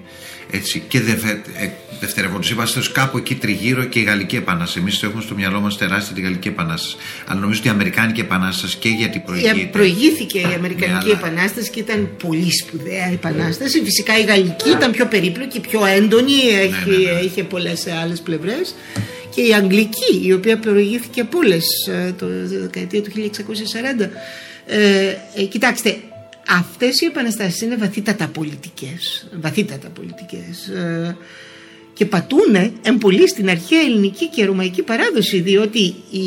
έτσι, 0.50 0.82
και 0.88 1.00
δε, 1.00 1.12
ε, 1.12 1.70
δευτερευόντως. 2.00 2.50
Είμαστε 2.50 2.80
κάπου 2.92 3.16
εκεί 3.16 3.34
τριγύρω 3.34 3.84
και 3.84 3.98
η 3.98 4.02
Γαλλική 4.02 4.36
Επανάσταση. 4.36 4.78
Εμείς 4.78 4.98
το 4.98 5.06
έχουμε 5.06 5.22
στο 5.22 5.34
μυαλό 5.34 5.60
μας 5.60 5.78
τεράστια 5.78 6.14
τη 6.14 6.20
Γαλλική 6.20 6.48
Επανάσταση. 6.48 6.96
Αλλά 7.26 7.40
νομίζω 7.40 7.58
ότι 7.58 7.68
η 7.68 7.70
Αμερικάνικη 7.70 8.20
Επανάσταση 8.20 8.76
και 8.76 8.88
γιατί 8.88 9.18
προηγήθηκε 9.18 9.68
προηγήθηκε 9.72 10.38
η 10.38 10.52
Αμερικανική 10.56 11.06
ναι, 11.06 11.12
Επανάσταση 11.12 11.70
και 11.70 11.80
ήταν 11.80 12.10
πολύ 12.22 12.52
σπουδαία 12.52 13.06
Επανάσταση. 13.12 13.82
Φυσικά 13.84 14.18
η 14.18 14.24
Γαλλική 14.24 14.70
ήταν 14.70 14.90
πιο 14.90 15.06
περίπλοκη 15.06 15.60
πιο 15.60 15.86
έντονη 15.86 16.32
ναι, 16.32 16.60
έχει, 16.60 16.90
ναι, 16.90 17.12
ναι, 17.12 17.20
είχε 17.20 17.42
πολλές 17.42 17.86
άλλες 18.02 18.20
πλευρές. 18.20 18.74
Και 19.34 19.42
η 19.42 19.54
Αγγλική 19.54 20.20
η 20.22 20.32
οποία 20.32 20.58
προηγήθηκε 20.58 21.20
από 21.20 21.38
όλες 21.38 21.64
ε, 21.86 22.12
το 22.18 22.26
δεκαετία 22.60 23.02
του 23.02 23.10
1640 23.14 24.08
ε, 24.66 25.16
ε, 25.34 25.42
κοιτάξτε, 25.42 25.96
αυτές 26.48 27.00
οι 27.00 27.04
επαναστάσεις 27.04 27.60
είναι 27.60 27.76
βαθύτατα 27.76 28.26
πολιτικές, 28.26 29.28
βαθύτατα 29.40 29.88
πολιτικές 29.88 30.66
ε, 30.66 31.16
και 31.92 32.06
πατούνε 32.06 32.72
εμπολί 32.82 33.28
στην 33.28 33.50
αρχαία 33.50 33.80
ελληνική 33.80 34.28
και 34.28 34.44
ρωμαϊκή 34.44 34.82
παράδοση 34.82 35.40
διότι 35.40 35.94
οι, 36.10 36.26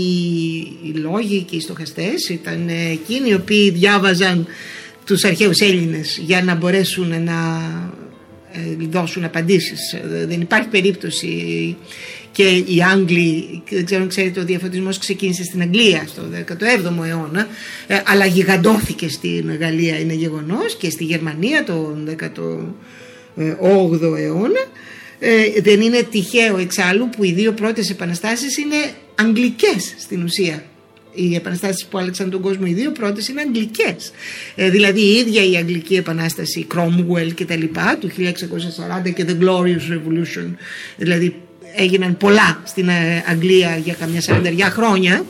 οι 0.84 0.92
λόγοι 0.94 1.42
και 1.42 1.56
οι 1.56 1.60
στοχαστές 1.60 2.30
ήταν 2.30 2.70
εκείνοι 2.70 3.30
οι 3.30 3.34
οποίοι 3.34 3.70
διάβαζαν 3.70 4.48
τους 5.06 5.24
αρχαίους 5.24 5.60
Έλληνες 5.60 6.18
για 6.26 6.44
να 6.44 6.56
μπορέσουν 6.56 7.24
να 7.24 7.62
ε, 8.52 8.86
δώσουν 8.90 9.24
απαντήσεις. 9.24 9.96
Δεν 10.28 10.42
υπάρχει 10.42 10.68
περίπτωση 10.68 11.76
και 12.40 12.64
οι 12.74 12.84
Άγγλοι, 12.92 13.62
δεν 13.70 13.86
ξέρω 13.86 14.02
αν 14.02 14.08
ξέρετε, 14.08 14.40
ο 14.40 14.44
διαφωτισμός 14.44 14.98
ξεκίνησε 14.98 15.44
στην 15.44 15.62
Αγγλία 15.62 16.04
στο 16.08 16.22
17ο 16.48 17.06
αιώνα, 17.06 17.48
ε, 17.88 18.02
αλλά 18.06 18.26
γιγαντώθηκε 18.26 19.10
στην 19.10 19.56
Γαλλία 19.60 20.00
είναι 20.00 20.14
γεγονός 20.14 20.76
και 20.76 20.90
στη 20.90 21.04
Γερμανία 21.04 21.64
το 21.64 21.98
18ο 22.06 24.18
αιώνα. 24.18 24.66
Ε, 25.20 25.62
δεν 25.62 25.82
είναι 25.82 26.08
τυχαίο 26.12 26.58
εξάλλου 26.58 27.10
που 27.10 27.24
οι 27.24 27.32
δύο 27.32 27.52
πρώτες 27.52 27.90
επαναστάσεις 27.90 28.58
είναι 28.58 28.94
αγγλικές 29.16 29.94
στην 29.98 30.24
ουσία 30.24 30.64
οι 31.14 31.36
επαναστάσεις 31.36 31.86
που 31.86 31.98
άλλαξαν 31.98 32.30
τον 32.30 32.42
κόσμο 32.42 32.66
οι 32.68 32.74
δύο 32.74 32.92
πρώτες 32.92 33.28
είναι 33.28 33.42
αγγλικές 33.42 34.12
ε, 34.56 34.70
δηλαδή 34.70 35.02
η 35.02 35.16
ίδια 35.16 35.46
η 35.46 35.56
αγγλική 35.56 35.96
επανάσταση 35.96 36.68
Cromwell 36.76 37.34
και 37.34 37.46
τα 37.46 37.56
λοιπά 37.56 37.98
του 38.00 38.10
1640 39.06 39.14
και 39.14 39.26
The 39.28 39.44
Glorious 39.44 39.94
Revolution 39.94 40.54
δηλαδή 40.98 41.36
έγιναν 41.76 42.18
πολλά 42.18 42.62
στην 42.66 42.90
ε, 42.90 43.24
Αγγλία 43.28 43.78
για 43.78 43.94
καμιά 43.94 44.22
σαρανταριά 44.22 44.70
χρόνια 44.70 45.26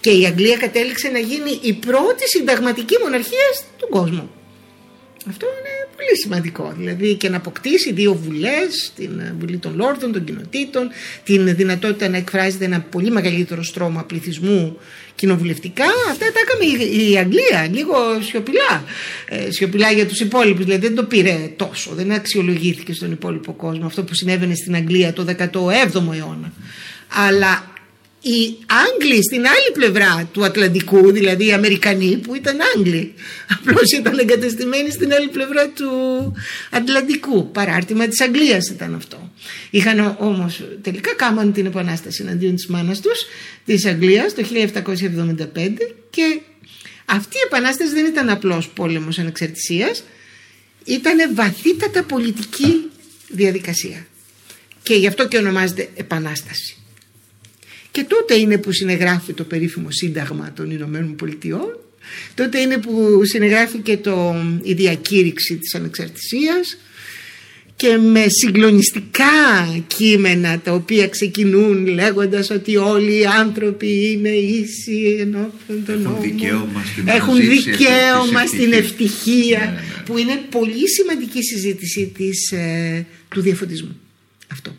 και 0.00 0.10
η 0.10 0.26
Αγγλία 0.26 0.56
κατέληξε 0.56 1.08
να 1.08 1.18
γίνει 1.18 1.58
η 1.62 1.72
πρώτη 1.72 2.28
συνταγματική 2.28 2.96
μοναρχία 3.02 3.46
στον 3.76 3.88
κόσμο. 3.88 4.30
Αυτό 5.26 5.46
είναι 5.46 5.80
Πολύ 6.00 6.18
σημαντικό. 6.22 6.74
Δηλαδή 6.76 7.14
και 7.14 7.28
να 7.28 7.36
αποκτήσει 7.36 7.92
δύο 7.92 8.14
βουλές, 8.14 8.92
την 8.96 9.22
Βουλή 9.38 9.56
των 9.56 9.76
Λόρδων, 9.76 10.12
των 10.12 10.24
Κοινοτήτων, 10.24 10.90
την 11.24 11.56
δυνατότητα 11.56 12.08
να 12.08 12.16
εκφράζεται 12.16 12.64
ένα 12.64 12.80
πολύ 12.80 13.10
μεγαλύτερο 13.10 13.62
στρώμα 13.62 14.04
πληθυσμού 14.04 14.78
κοινοβουλευτικά. 15.20 15.84
Αυτά 16.10 16.26
τα 16.32 16.40
έκαμε 16.44 16.64
η, 17.04 17.18
Αγγλία, 17.18 17.68
λίγο 17.72 17.96
σιωπηλά. 18.20 18.84
Ε, 19.28 19.50
σιωπηλά 19.50 19.90
για 19.90 20.06
τους 20.06 20.20
υπόλοιπους. 20.20 20.64
Δηλαδή 20.64 20.86
δεν 20.86 20.96
το 20.96 21.04
πήρε 21.04 21.52
τόσο, 21.56 21.90
δεν 21.94 22.12
αξιολογήθηκε 22.12 22.92
στον 22.92 23.12
υπόλοιπο 23.12 23.52
κόσμο 23.52 23.86
αυτό 23.86 24.02
που 24.02 24.14
συνέβαινε 24.14 24.54
στην 24.54 24.74
Αγγλία 24.74 25.12
το 25.12 25.24
17ο 25.38 26.14
αιώνα. 26.14 26.52
Αλλά 27.28 27.69
οι 28.20 28.56
Άγγλοι 28.66 29.22
στην 29.22 29.38
άλλη 29.46 29.70
πλευρά 29.72 30.28
του 30.32 30.44
Ατλαντικού, 30.44 31.12
δηλαδή 31.12 31.46
οι 31.46 31.52
Αμερικανοί 31.52 32.16
που 32.16 32.34
ήταν 32.34 32.58
Άγγλοι, 32.76 33.14
απλώς 33.58 33.92
ήταν 33.92 34.18
εγκατεστημένοι 34.18 34.90
στην 34.90 35.12
άλλη 35.12 35.28
πλευρά 35.28 35.68
του 35.68 35.90
Ατλαντικού. 36.70 37.50
Παράρτημα 37.50 38.06
της 38.06 38.20
Αγγλίας 38.20 38.68
ήταν 38.68 38.94
αυτό. 38.94 39.32
Είχαν 39.70 40.16
όμως 40.18 40.64
τελικά 40.82 41.14
κάμαν 41.14 41.52
την 41.52 41.66
επανάσταση 41.66 42.22
εναντίον 42.22 42.54
της 42.54 42.66
μάνας 42.66 43.00
τους, 43.00 43.26
της 43.64 43.86
Αγγλίας 43.86 44.34
το 44.34 44.42
1775 44.42 45.94
και 46.10 46.40
αυτή 47.04 47.36
η 47.36 47.40
επανάσταση 47.44 47.92
δεν 47.92 48.04
ήταν 48.04 48.30
απλώς 48.30 48.68
πόλεμος 48.68 49.18
ανεξαρτησίας, 49.18 50.04
ήταν 50.84 51.34
βαθύτατα 51.34 52.02
πολιτική 52.02 52.90
διαδικασία. 53.28 54.06
Και 54.82 54.94
γι' 54.94 55.06
αυτό 55.06 55.28
και 55.28 55.36
ονομάζεται 55.36 55.88
επανάσταση. 55.94 56.79
Και 57.90 58.04
τότε 58.04 58.34
είναι 58.34 58.58
που 58.58 58.72
συνεγράφει 58.72 59.32
το 59.32 59.44
περίφημο 59.44 59.90
Σύνταγμα 59.90 60.52
των 60.56 60.70
Ηνωμένων 60.70 61.16
Πολιτειών. 61.16 61.78
Τότε 62.34 62.58
είναι 62.60 62.78
που 62.78 63.20
συνεγράφει 63.24 63.96
το, 63.96 64.34
η 64.62 64.72
διακήρυξη 64.72 65.56
της 65.56 65.74
ανεξαρτησίας 65.74 66.76
και 67.80 67.96
με 67.98 68.24
συγκλονιστικά 68.28 69.26
κείμενα 69.86 70.58
τα 70.58 70.72
οποία 70.72 71.08
ξεκινούν 71.08 71.86
λέγοντας 71.86 72.50
ότι 72.50 72.76
όλοι 72.76 73.18
οι 73.18 73.24
άνθρωποι 73.24 74.10
είναι 74.10 74.28
ίσοι 74.28 75.16
ενώπιον 75.20 75.84
των 75.86 76.02
νόμων. 76.02 76.22
Δικαίωμα 76.22 76.84
στην 76.92 77.08
Έχουν 77.08 77.36
δικαίωμα 77.40 78.46
στην 78.46 78.72
ευτυχία 78.72 79.58
ναι, 79.58 79.64
ναι. 79.64 80.02
που 80.04 80.18
είναι 80.18 80.40
πολύ 80.50 80.88
σημαντική 80.88 81.42
συζήτηση 81.42 82.12
της, 82.16 82.52
ε, 82.52 83.06
του 83.28 83.40
διαφωτισμού. 83.40 84.00
Αυτό. 84.52 84.76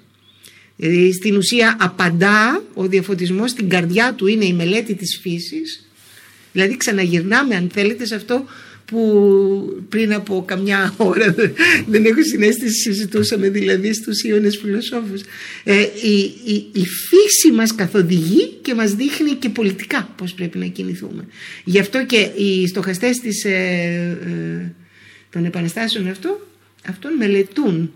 Δηλαδή 0.81 1.13
στην 1.13 1.37
ουσία 1.37 1.77
απαντά 1.79 2.63
ο 2.73 2.87
διαφωτισμός 2.87 3.51
στην 3.51 3.69
καρδιά 3.69 4.13
του 4.13 4.27
είναι 4.27 4.45
η 4.45 4.53
μελέτη 4.53 4.95
της 4.95 5.19
φύσης. 5.21 5.89
Δηλαδή 6.51 6.77
ξαναγυρνάμε 6.77 7.55
αν 7.55 7.69
θέλετε 7.73 8.05
σε 8.05 8.15
αυτό 8.15 8.45
που 8.85 9.85
πριν 9.89 10.13
από 10.13 10.43
καμιά 10.47 10.93
ώρα 10.97 11.35
δεν 11.91 12.05
έχω 12.05 12.23
συνέστηση 12.23 12.81
συζητούσαμε 12.81 13.49
δηλαδή 13.49 13.93
στους 13.93 14.23
Ιώνες 14.23 14.57
φιλοσόφους. 14.61 15.21
Ε, 15.63 15.81
η, 15.81 16.17
η, 16.45 16.69
η, 16.71 16.85
φύση 16.85 17.51
μας 17.53 17.75
καθοδηγεί 17.75 18.47
και 18.61 18.73
μας 18.73 18.93
δείχνει 18.93 19.31
και 19.31 19.49
πολιτικά 19.49 20.13
πώς 20.17 20.33
πρέπει 20.33 20.57
να 20.57 20.65
κινηθούμε. 20.65 21.27
Γι' 21.63 21.79
αυτό 21.79 22.05
και 22.05 22.17
οι 22.17 22.67
στοχαστές 22.67 23.17
της, 23.17 23.45
ε, 23.45 23.49
ε, 23.49 24.71
των 25.29 25.45
επαναστάσεων 25.45 26.07
αυτό, 26.07 26.47
αυτών 26.87 27.13
μελετούν 27.13 27.91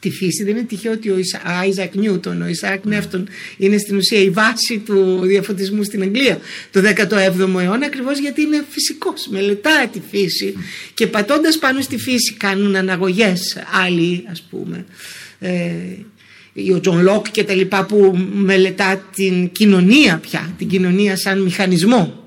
τη 0.00 0.10
φύση. 0.10 0.44
Δεν 0.44 0.56
είναι 0.56 0.64
τυχαίο 0.64 0.92
ότι 0.92 1.10
ο 1.10 1.16
Άιζακ 1.60 1.94
Νιούτον, 1.94 2.42
ο 2.42 2.46
Ισάκ 2.46 2.84
Νεύτον 2.84 3.28
είναι 3.56 3.78
στην 3.78 3.96
ουσία 3.96 4.20
η 4.20 4.30
βάση 4.30 4.78
του 4.78 5.20
διαφωτισμού 5.22 5.82
στην 5.82 6.02
Αγγλία 6.02 6.38
το 6.70 6.80
17ο 6.80 7.60
αιώνα 7.60 7.86
ακριβώς 7.86 8.18
γιατί 8.18 8.42
είναι 8.42 8.64
φυσικός, 8.68 9.28
μελετά 9.30 9.88
τη 9.92 10.00
φύση 10.10 10.54
και 10.94 11.06
πατώντας 11.06 11.58
πάνω 11.58 11.80
στη 11.80 11.98
φύση 11.98 12.34
κάνουν 12.34 12.76
αναγωγές 12.76 13.58
άλλοι 13.84 14.24
ας 14.30 14.42
πούμε. 14.50 14.84
Ε, 15.38 15.52
ο 16.74 16.80
Τζον 16.80 17.02
Λόκ 17.02 17.30
και 17.30 17.44
τα 17.44 17.54
λοιπά 17.54 17.84
που 17.84 18.28
μελετά 18.34 19.08
την 19.14 19.50
κοινωνία 19.52 20.18
πια, 20.18 20.54
την 20.58 20.68
κοινωνία 20.68 21.16
σαν 21.16 21.40
μηχανισμό 21.40 22.12
ε, 22.16 22.17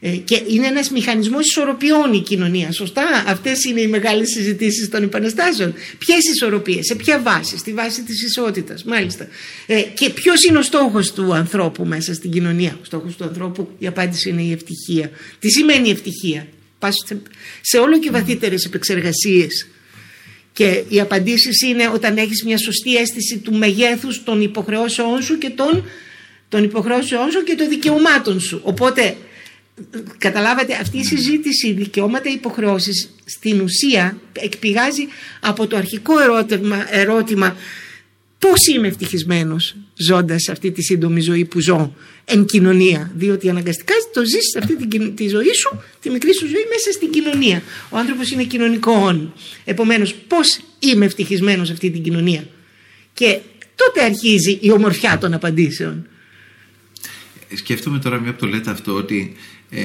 και 0.00 0.42
είναι 0.48 0.66
ένας 0.66 0.90
μηχανισμός 0.90 1.46
ισορροπιών 1.46 2.12
η 2.12 2.20
κοινωνία. 2.20 2.72
Σωστά, 2.72 3.24
αυτές 3.26 3.64
είναι 3.64 3.80
οι 3.80 3.86
μεγάλες 3.86 4.28
συζητήσεις 4.28 4.88
των 4.88 5.02
επαναστάσεων. 5.02 5.74
Ποιες 5.98 6.24
ισορροπίες, 6.34 6.86
σε 6.86 6.94
ποια 6.94 7.20
βάση, 7.20 7.58
στη 7.58 7.72
βάση 7.72 8.02
της 8.02 8.22
ισότητας, 8.22 8.84
μάλιστα. 8.84 9.28
Ε, 9.66 9.80
και 9.80 10.10
ποιος 10.10 10.44
είναι 10.44 10.58
ο 10.58 10.62
στόχος 10.62 11.12
του 11.12 11.34
ανθρώπου 11.34 11.84
μέσα 11.84 12.14
στην 12.14 12.30
κοινωνία; 12.30 12.78
Ο 12.82 12.84
στόχος 12.84 13.16
του 13.16 13.24
ανθρώπου, 13.24 13.68
η 13.78 13.86
απάντηση 13.86 14.28
είναι 14.28 14.42
η 14.42 14.52
ευτυχία. 14.52 15.10
Τι 15.38 15.50
σημαίνει 15.50 15.90
ευτυχία; 15.90 16.46
Πας 16.78 16.94
σε, 17.60 17.78
όλο 17.78 17.98
και 17.98 18.10
βαθύτερες 18.10 18.64
επεξεργασίες 18.64 19.68
και 20.52 20.84
οι 20.88 21.00
απαντήσεις 21.00 21.62
είναι 21.62 21.90
όταν 21.94 22.16
έχεις 22.16 22.44
μια 22.44 22.58
σωστή 22.58 22.96
αίσθηση 22.96 23.38
του 23.38 23.54
μεγέθους 23.54 24.24
των 24.24 24.40
υποχρεώσεών 24.40 25.22
σου 25.22 25.38
και 25.38 25.50
των, 25.50 25.88
των 26.48 26.64
υποχρεώσεών 26.64 27.30
σου 27.30 27.42
και 27.42 27.54
των 27.54 27.68
δικαιωμάτων 27.68 28.40
σου. 28.40 28.60
Οπότε 28.62 29.16
Καταλάβατε 30.18 30.74
αυτή 30.74 30.98
η 30.98 31.04
συζήτηση 31.04 31.72
δικαιώματα 31.72 32.30
υποχρεώσεις 32.30 33.10
στην 33.24 33.60
ουσία 33.60 34.18
εκπηγάζει 34.32 35.06
από 35.40 35.66
το 35.66 35.76
αρχικό 35.76 36.18
ερώτημα, 36.20 36.94
ερώτημα 36.94 37.56
πώς 38.38 38.66
είμαι 38.74 38.86
ευτυχισμένος 38.86 39.76
ζώντας 39.96 40.48
αυτή 40.48 40.70
τη 40.70 40.82
σύντομη 40.82 41.20
ζωή 41.20 41.44
που 41.44 41.60
ζω 41.60 41.94
εν 42.24 42.44
κοινωνία. 42.44 43.10
Διότι 43.14 43.48
αναγκαστικά 43.48 43.94
το 44.12 44.24
ζεις 44.24 44.56
αυτή 44.56 44.86
τη, 44.86 45.10
τη 45.10 45.28
ζωή 45.28 45.54
σου 45.54 45.82
τη 46.00 46.10
μικρή 46.10 46.34
σου 46.34 46.46
ζωή 46.46 46.66
μέσα 46.68 46.92
στην 46.92 47.10
κοινωνία. 47.10 47.62
Ο 47.90 47.98
άνθρωπος 47.98 48.30
είναι 48.30 48.44
κοινωνικό 48.44 49.30
επομένως 49.64 50.14
πώς 50.14 50.60
είμαι 50.78 51.04
ευτυχισμένος 51.04 51.70
αυτή 51.70 51.90
την 51.90 52.02
κοινωνία. 52.02 52.46
Και 53.12 53.38
τότε 53.74 54.04
αρχίζει 54.04 54.58
η 54.60 54.70
ομορφιά 54.70 55.18
των 55.18 55.34
απαντήσεων. 55.34 56.06
Σκέφτομαι 57.54 57.98
τώρα 57.98 58.20
μια 58.20 58.32
που 58.32 58.38
το 58.38 58.46
λέτε 58.46 58.70
αυτό 58.70 58.94
ότι 58.94 59.36
ε, 59.70 59.82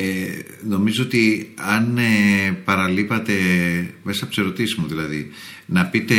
νομίζω 0.67 1.03
ότι 1.03 1.53
αν 1.55 1.97
ε, 1.97 2.51
παραλείπατε 2.65 3.33
μέσα 4.03 4.23
από 4.23 4.33
τις 4.33 4.43
ερωτήσεις 4.43 4.75
μου 4.75 4.87
δηλαδή 4.87 5.31
να 5.65 5.85
πείτε 5.85 6.15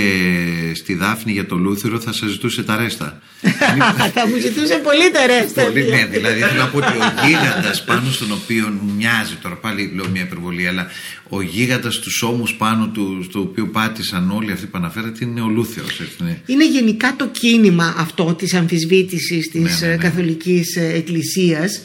στη 0.74 0.94
Δάφνη 0.94 1.32
για 1.32 1.46
το 1.46 1.56
Λούθηρο 1.56 2.00
θα 2.00 2.12
σας 2.12 2.30
ζητούσε 2.30 2.62
τα 2.62 2.76
ρέστα 2.76 3.22
θα 4.14 4.28
μου 4.28 4.36
ζητούσε 4.40 4.80
πολύ 4.84 5.10
τα 5.10 5.26
ρέστα 5.26 5.62
πολύ 5.62 5.84
ναι 5.84 6.06
δηλαδή 6.06 6.40
θέλω 6.40 6.58
να 6.58 6.68
πω 6.68 6.76
ότι 6.76 6.86
ο 6.86 7.26
γίγαντας 7.26 7.84
πάνω 7.84 8.10
στον 8.10 8.32
οποίο 8.32 8.80
μοιάζει 8.96 9.34
τώρα 9.42 9.56
πάλι 9.56 9.92
λέω 9.94 10.08
μια 10.08 10.22
υπερβολή 10.22 10.66
αλλά 10.66 10.86
ο 11.28 11.42
γίγαντας 11.42 11.94
στους 11.94 12.22
ώμους 12.22 12.54
πάνω 12.54 12.88
του 12.88 13.26
στο 13.28 13.40
οποίο 13.40 13.66
πάτησαν 13.66 14.30
όλοι 14.30 14.52
αυτοί 14.52 14.66
που 14.66 14.78
αναφέρατε 14.78 15.24
είναι 15.24 15.40
ο 15.40 15.48
Λούθηρος 15.48 16.00
ναι. 16.18 16.38
είναι 16.46 16.66
γενικά 16.66 17.14
το 17.16 17.26
κίνημα 17.26 17.94
αυτό 17.98 18.34
της 18.34 18.54
αμφισβήτησης 18.54 19.50
της 19.50 19.80
ναι, 19.80 19.86
ναι, 19.86 19.94
ναι. 19.94 20.02
καθολικής 20.02 20.76
ε, 20.76 20.92
εκκλησίας 20.94 21.76
ε, 21.76 21.80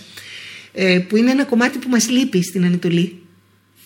που 1.08 1.18
είναι 1.18 1.32
ένα 1.32 1.44
κομμάτι 1.44 1.78
που 1.78 1.90
μας 1.90 2.10
λείπει 2.10 2.44
στην 2.44 2.66
Ανατολή. 2.66 3.22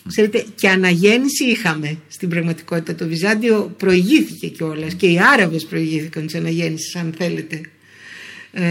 Ξέρετε, 0.08 0.44
και 0.54 0.68
αναγέννηση 0.68 1.44
είχαμε 1.44 1.98
στην 2.08 2.28
πραγματικότητα. 2.28 2.94
Το 2.94 3.06
Βυζάντιο 3.06 3.74
προηγήθηκε 3.76 4.46
κιόλας 4.46 4.94
και 4.94 5.06
οι 5.06 5.18
Άραβες 5.32 5.64
προηγήθηκαν 5.64 6.26
της 6.26 6.34
αναγέννησης, 6.34 6.96
αν 6.96 7.14
θέλετε. 7.18 7.60
Ε, 8.54 8.62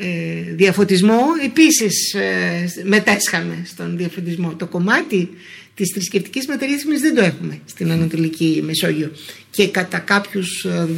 ε, 0.00 0.54
διαφωτισμό 0.54 1.20
επίσης 1.44 2.14
ε, 2.14 2.72
μετέσχαμε 2.84 3.62
στον 3.64 3.96
διαφωτισμό. 3.96 4.54
Το 4.54 4.66
κομμάτι 4.66 5.28
της 5.74 5.90
θρησκευτικής 5.94 6.46
μεταρρύθμισης 6.46 7.00
δεν 7.02 7.14
το 7.14 7.24
έχουμε 7.24 7.60
στην 7.64 7.90
Ανατολική 7.90 8.62
Μεσόγειο. 8.64 9.12
Και 9.50 9.68
κατά 9.68 9.98
κάποιους 9.98 10.64
ε, 10.64 10.88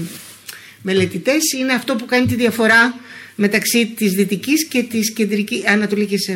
μελετητές 0.83 1.53
είναι 1.59 1.73
αυτό 1.73 1.97
που 1.97 2.05
κάνει 2.05 2.27
τη 2.27 2.35
διαφορά 2.35 2.95
μεταξύ 3.41 3.87
της 3.87 4.13
Δυτικής 4.13 4.65
και 4.65 4.83
της 4.83 5.13
κεντρικής 5.13 5.67
Ανατολικής 5.67 6.31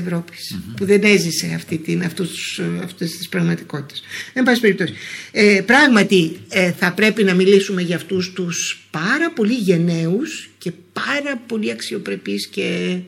που 0.77 0.85
δεν 0.85 1.03
έζησε 1.03 1.53
αυτή 1.55 1.79
την, 1.79 2.03
αυτούς, 2.03 2.61
αυτές 2.83 3.17
τις 3.17 3.29
πραγματικότητες. 3.29 4.03
Εν 4.33 4.43
πάση 4.43 4.61
περιπτώσει. 4.61 4.93
Ε, 5.31 5.61
πράγματι 5.67 6.37
ε, 6.49 6.73
θα 6.73 6.93
πρέπει 6.93 7.25
να 7.25 7.35
μιλήσουμε 7.35 7.83
για 7.83 7.97
αυτούς 7.97 8.33
τους 8.33 8.87
πάρα 8.91 9.31
πολύ 9.31 9.55
γενναίους 9.55 10.51
και 10.59 10.73
πάρα 10.93 11.43
πολύ 11.47 11.71
αξιοπρεπείς 11.71 12.47
και 12.47 12.99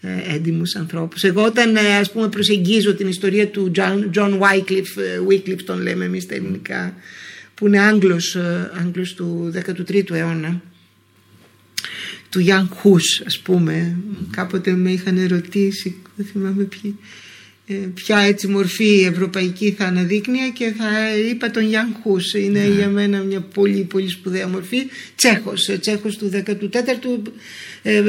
ε, 0.00 0.34
έντιμους 0.34 0.76
ανθρώπους. 0.76 1.22
Εγώ 1.22 1.44
όταν 1.44 1.76
ε, 1.76 1.96
ας 1.96 2.12
πούμε 2.12 2.28
προσεγγίζω 2.28 2.94
την 2.94 3.08
ιστορία 3.08 3.48
του 3.48 3.70
John, 3.76 4.10
John 4.14 4.38
Wycliffe, 4.38 4.96
ε, 4.96 5.20
Wycliffe 5.28 5.62
τον 5.64 5.82
λέμε 5.82 6.04
εμείς 6.04 6.26
τα 6.26 6.34
ελληνικά, 6.34 6.94
που 7.54 7.66
είναι 7.66 7.80
Άγγλος, 7.80 8.36
Άγγλος 8.80 9.14
του 9.14 9.52
13ου 9.54 10.10
αιώνα, 10.10 10.62
του 12.32 12.40
Γιάν 12.40 12.68
Χούς 12.74 13.22
ας 13.26 13.38
πούμε. 13.38 13.96
Κάποτε 14.30 14.70
με 14.70 14.90
είχαν 14.90 15.16
ερωτήσει 15.16 15.96
δεν 16.16 16.26
θυμάμαι 16.26 16.62
ποιοι 16.62 16.98
ε, 17.66 17.74
ποια 17.74 18.18
έτσι 18.18 18.46
μορφή 18.46 19.06
ευρωπαϊκή 19.10 19.74
θα 19.78 19.84
αναδείκνυα 19.84 20.48
και 20.48 20.74
θα 20.76 21.16
είπα 21.30 21.50
τον 21.50 21.66
Γιάν 21.66 21.96
Χούς 22.02 22.34
είναι 22.34 22.60
ναι. 22.60 22.74
για 22.74 22.88
μένα 22.88 23.22
μια 23.22 23.40
πολύ 23.40 23.82
πολύ 23.82 24.08
σπουδαία 24.08 24.48
μορφή. 24.48 24.78
Τσέχος, 25.14 25.68
ε, 25.68 25.78
Τσέχος 25.78 26.16
του 26.16 26.30
14ου 26.32 27.30
ε, 27.82 28.02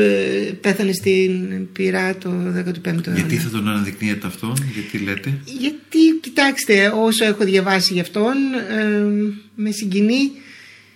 πέθανε 0.62 0.92
στην 0.92 1.72
πυρά 1.72 2.18
το 2.18 2.30
15ο 2.30 2.86
αιώνα. 2.86 3.16
Γιατί 3.16 3.36
θα 3.36 3.50
τον 3.50 3.68
αναδεικνύεται 3.68 4.28
αυτό, 4.28 4.54
γιατί 4.74 5.06
λέτε; 5.06 5.40
Γιατί 5.46 6.20
κοιτάξτε, 6.22 6.92
όσο 6.96 7.26
έχω 7.26 7.44
διαβάσει 7.44 7.94
γι' 7.94 8.00
αυτόν, 8.00 8.36
ε, 8.70 9.04
με 9.56 9.72
συγκινεί 9.72 10.32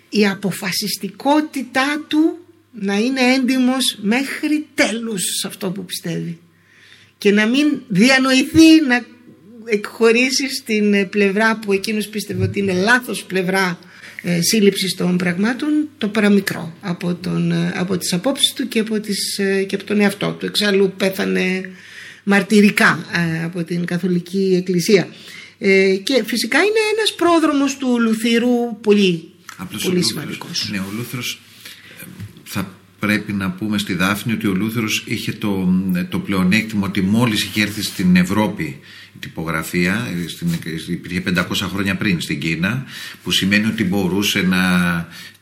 η 0.10 0.28
αποφασιστικότητά 0.28 2.06
του 2.08 2.47
να 2.80 2.98
είναι 2.98 3.22
έντιμος 3.22 3.98
μέχρι 4.02 4.66
τέλους 4.76 5.22
σε 5.40 5.48
αυτό 5.48 5.70
που 5.72 5.86
πιστεύει 5.86 6.38
και 7.18 7.32
να 7.32 7.46
μην 7.48 7.68
διανοηθεί 7.88 8.82
να 8.88 9.06
εκχωρήσεις 9.66 10.58
στην 10.58 11.10
πλευρά 11.10 11.58
που 11.60 11.74
εκείνος 11.74 12.08
πίστευε 12.08 12.44
ότι 12.44 12.60
είναι 12.60 12.74
λάθος 12.74 13.24
πλευρά 13.24 13.80
ε, 14.22 14.42
σύλληψης 14.42 14.96
των 14.96 15.18
πραγμάτων 15.18 15.90
το 15.98 16.08
παραμικρό 16.08 16.74
από, 16.82 17.16
τον, 17.16 17.52
ε, 17.52 17.74
από 17.76 17.98
τις 17.98 18.14
απόψεις 18.14 18.54
του 18.54 18.68
και 18.68 18.80
από, 18.80 19.00
τις, 19.00 19.38
ε, 19.40 19.64
και 19.64 19.76
από 19.76 19.84
τον 19.84 20.00
εαυτό 20.02 20.32
του. 20.40 20.46
Εξάλλου 20.46 20.94
πέθανε 20.98 21.70
μαρτυρικά 22.24 23.06
ε, 23.40 23.44
από 23.44 23.64
την 23.64 23.86
Καθολική 23.86 24.54
Εκκλησία. 24.58 25.08
Ε, 25.60 25.96
και 25.96 26.24
φυσικά 26.26 26.58
είναι 26.58 26.80
ένας 26.98 27.14
πρόδρομος 27.16 27.78
του 27.78 28.00
Λουθήρου 28.00 28.78
πολύ, 28.82 29.30
Απλώς 29.58 29.82
πολύ 29.84 29.96
ο 29.96 29.98
Λούθηρος- 29.98 30.06
σημαντικός. 30.06 30.70
Ναι, 30.72 30.80
ο 30.80 30.92
Λούθηρος 30.98 31.34
ε, 31.34 31.57
θα 32.48 32.72
πρέπει 33.00 33.34
να 33.34 33.52
πούμε 33.52 33.78
στη 33.78 33.94
Δάφνη 33.94 34.34
ότι 34.34 34.48
ο 34.48 34.54
Λούθηρος 34.54 35.04
είχε 35.06 35.32
το, 35.32 35.70
το 36.10 36.20
πλεονέκτημα 36.20 36.88
ότι 36.88 37.02
μόλις 37.02 37.44
είχε 37.44 37.62
έρθει 37.62 37.82
στην 37.82 38.16
Ευρώπη 38.16 38.64
η 38.64 39.07
τυπογραφία, 39.20 40.08
ε, 40.26 40.28
στην, 40.28 40.48
υπήρχε 40.88 41.24
500 41.36 41.44
χρόνια 41.74 41.96
πριν 41.96 42.22
στην 42.22 42.40
Κίνα, 42.40 42.86
που 43.24 43.32
σημαίνει 43.32 43.66
ότι 43.66 43.84
μπορούσε 43.84 44.42
να 44.42 44.62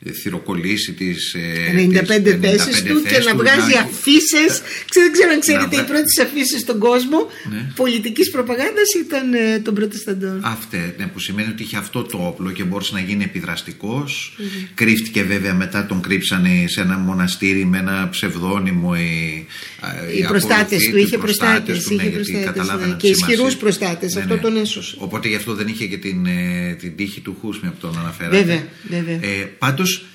ε, 0.06 0.12
θυροκολλήσει 0.12 0.92
τις, 0.94 1.34
ε, 1.34 1.72
95 1.74 2.40
τις 2.42 2.64
θέσεις 2.64 2.84
του 2.84 3.02
και 3.04 3.10
θέσεις 3.10 3.26
να 3.26 3.32
του, 3.32 3.38
βγάζει 3.38 3.74
να- 3.74 3.80
αφήσει. 3.82 4.46
Δεν 4.94 5.12
ξέρω 5.12 5.32
αν 5.34 5.40
ξέρετε, 5.40 5.66
Να 5.66 5.72
οι 5.72 5.76
βγα- 5.76 5.86
πρώτες 5.86 6.18
αφήσει 6.22 6.60
στον 6.60 6.80
κόσμο 6.80 7.18
Ναι. 7.52 7.72
πολιτικής 7.76 8.30
προπαγάνδας 8.30 8.90
ήταν 9.06 9.34
ε, 9.34 9.60
των 9.60 9.74
Προτεσταντών. 9.74 10.40
Αυτέ, 10.44 10.96
ναι, 10.98 11.06
που 11.08 11.20
σημαίνει 11.20 11.50
ότι 11.52 11.64
είχε 11.64 11.78
αυτό 11.78 12.02
το 12.04 12.18
όπλο 12.18 12.52
και 12.52 12.64
μπορούσε 12.64 12.94
να 12.94 13.00
γίνει 13.00 13.24
επιδραστικός. 13.24 14.38
Κρύφτηκε 14.74 15.24
βέβαια 15.24 15.54
μετά, 15.54 15.86
τον 15.86 16.02
κρύψανε 16.02 16.50
σε 16.68 16.82
ένα 16.82 16.98
μοναστήρι 16.98 17.66
με 17.66 17.78
ένα 17.78 18.08
ψευδόνυμο. 18.12 18.94
Οι, 18.96 19.48
Οι 20.20 20.24
προστάτες 20.28 20.90
του, 20.90 20.98
είχε 20.98 21.18
προστάτες, 21.18 21.84
του, 21.84 21.94
ναι, 21.96 22.02
είχε 22.04 22.10
γιατί 22.10 22.32
προστάτες, 22.32 22.46
καταλάβαιναν 22.46 22.90
ναι, 22.90 22.96
τη 22.96 23.08
και 23.08 23.14
σημασία. 23.14 23.36
Ισχυρούς 23.68 23.88
προστάτες, 23.88 24.16
αυτό 24.16 24.38
τον 24.38 24.58
έσωσε. 24.58 24.96
Οπότε 25.00 25.28
γι' 25.28 25.36
αυτό 25.36 25.54
δεν 25.54 25.68
είχε 25.68 25.86
και 25.86 25.98
την, 25.98 26.26
ε, 26.26 26.76
την 26.80 26.96
τύχη 26.96 27.22
του 27.22 27.38
Χούσμια 27.42 27.72
που 27.72 27.78
τον 27.80 27.98
αναφέρατε. 28.00 28.38
Βέβαια, 28.38 28.64
βέβαια. 28.90 29.16
Ε, 29.22 29.44
πάντως, 29.58 30.06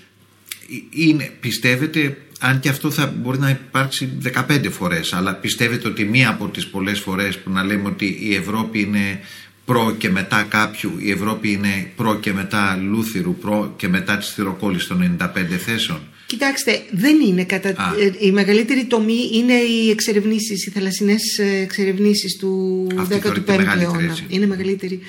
ε, 0.70 0.74
είναι, 0.90 1.30
πιστεύετε, 1.40 2.16
αν 2.40 2.60
και 2.60 2.68
αυτό 2.68 2.90
θα 2.90 3.06
μπορεί 3.06 3.38
να 3.38 3.50
υπάρξει 3.50 4.12
15 4.20 4.70
φορές, 4.70 5.12
αλλά 5.12 5.34
πιστεύετε 5.34 5.88
ότι 5.88 6.04
μία 6.04 6.28
από 6.28 6.48
τις 6.48 6.66
πολλές 6.66 7.00
φορές 7.00 7.38
που 7.38 7.50
να 7.50 7.64
λέμε 7.64 7.88
ότι 7.88 8.18
η 8.20 8.34
Ευρώπη 8.34 8.80
είναι 8.80 9.20
προ 9.64 9.94
και 9.98 10.10
μετά 10.10 10.42
κάποιου, 10.48 10.92
η 10.98 11.10
Ευρώπη 11.10 11.52
είναι 11.52 11.92
προ 11.96 12.18
και 12.18 12.32
μετά 12.32 12.76
Λούθυρου, 12.76 13.36
προ 13.36 13.74
και 13.76 13.88
μετά 13.88 14.16
της 14.16 14.28
θυροκόλλησης 14.28 14.88
των 14.88 15.16
95 15.18 15.58
θέσεων. 15.58 16.00
Κοιτάξτε, 16.30 16.82
δεν 16.90 17.20
είναι 17.20 17.44
κατά. 17.44 17.68
Α. 17.68 17.94
ε, 18.00 18.12
Η 18.26 18.30
μεγαλύτερη 18.30 18.84
τομή 18.84 19.30
είναι 19.32 19.52
οι 19.54 19.90
εξερευνήσεις, 19.90 20.66
οι 20.66 20.70
θαλασσινές 20.70 21.38
εξερευνήσεις 21.38 22.36
του 22.36 22.86
Αυτή 22.96 23.14
θεωρείται 23.18 23.52
15ου 23.52 23.56
μεγαλύτερη, 23.56 23.82
αιώνα. 23.84 24.10
έτσι. 24.10 24.24
Είναι 24.28 24.46
μεγαλύτερη. 24.46 25.00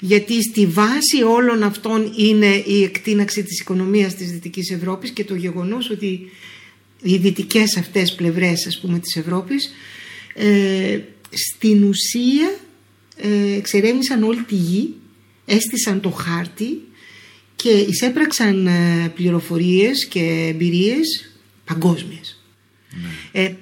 Γιατί 0.00 0.42
στη 0.42 0.66
βάση 0.66 1.22
όλων 1.36 1.62
αυτών 1.62 2.12
είναι 2.16 2.62
η 2.66 2.82
εκτείναξη 2.82 3.42
της 3.42 3.60
οικονομίας 3.60 4.14
της 4.14 4.30
Δυτικής 4.32 4.70
Ευρώπης 4.70 5.10
και 5.10 5.24
το 5.24 5.34
γεγονός 5.34 5.90
ότι 5.90 6.30
οι 7.02 7.16
δυτικές 7.16 7.76
αυτές 7.76 8.14
πλευρές 8.14 8.66
ας 8.66 8.78
πούμε 8.80 8.98
της 8.98 9.16
Ευρώπης 9.16 9.70
ε, 10.34 10.98
στην 11.30 11.84
ουσία 11.84 12.54
ε, 13.16 13.56
εξερεύνησαν 13.56 14.22
όλη 14.22 14.42
τη 14.42 14.54
γη, 14.54 14.94
έστησαν 15.46 16.00
το 16.00 16.10
χάρτη 16.10 16.80
και 17.62 17.70
εισέπραξαν 17.70 18.66
ε, 18.66 19.12
πληροφορίες 19.14 20.06
και 20.06 20.46
εμπειρίες 20.48 21.30
παγκόσμιες. 21.64 22.42
Ε, 23.32 23.42
ε, 23.42 23.54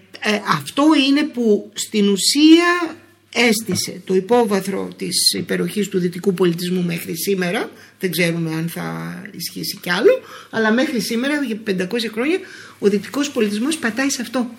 αυτό 0.48 0.84
είναι 1.08 1.22
που 1.22 1.70
στην 1.74 2.08
ουσία 2.08 2.96
έστησε 3.34 4.00
το 4.04 4.14
υπόβαθρο 4.14 4.88
της 4.96 5.32
υπεροχής 5.32 5.88
του 5.88 5.98
δυτικού 5.98 6.34
πολιτισμού 6.34 6.82
μέχρι 6.82 7.16
σήμερα. 7.16 7.70
Δεν 8.00 8.10
ξέρουμε 8.10 8.54
αν 8.54 8.68
θα 8.68 9.20
ισχύσει 9.36 9.78
κι 9.80 9.90
άλλο 9.90 10.20
αλλά 10.50 10.72
μέχρι 10.72 11.00
σήμερα 11.00 11.42
για 11.42 11.58
500 11.66 11.84
χρόνια 12.12 12.38
ο 12.78 12.88
δυτικός 12.88 13.30
πολιτισμός 13.30 13.76
πατάει 13.76 14.10
σε 14.10 14.22
αυτό. 14.22 14.50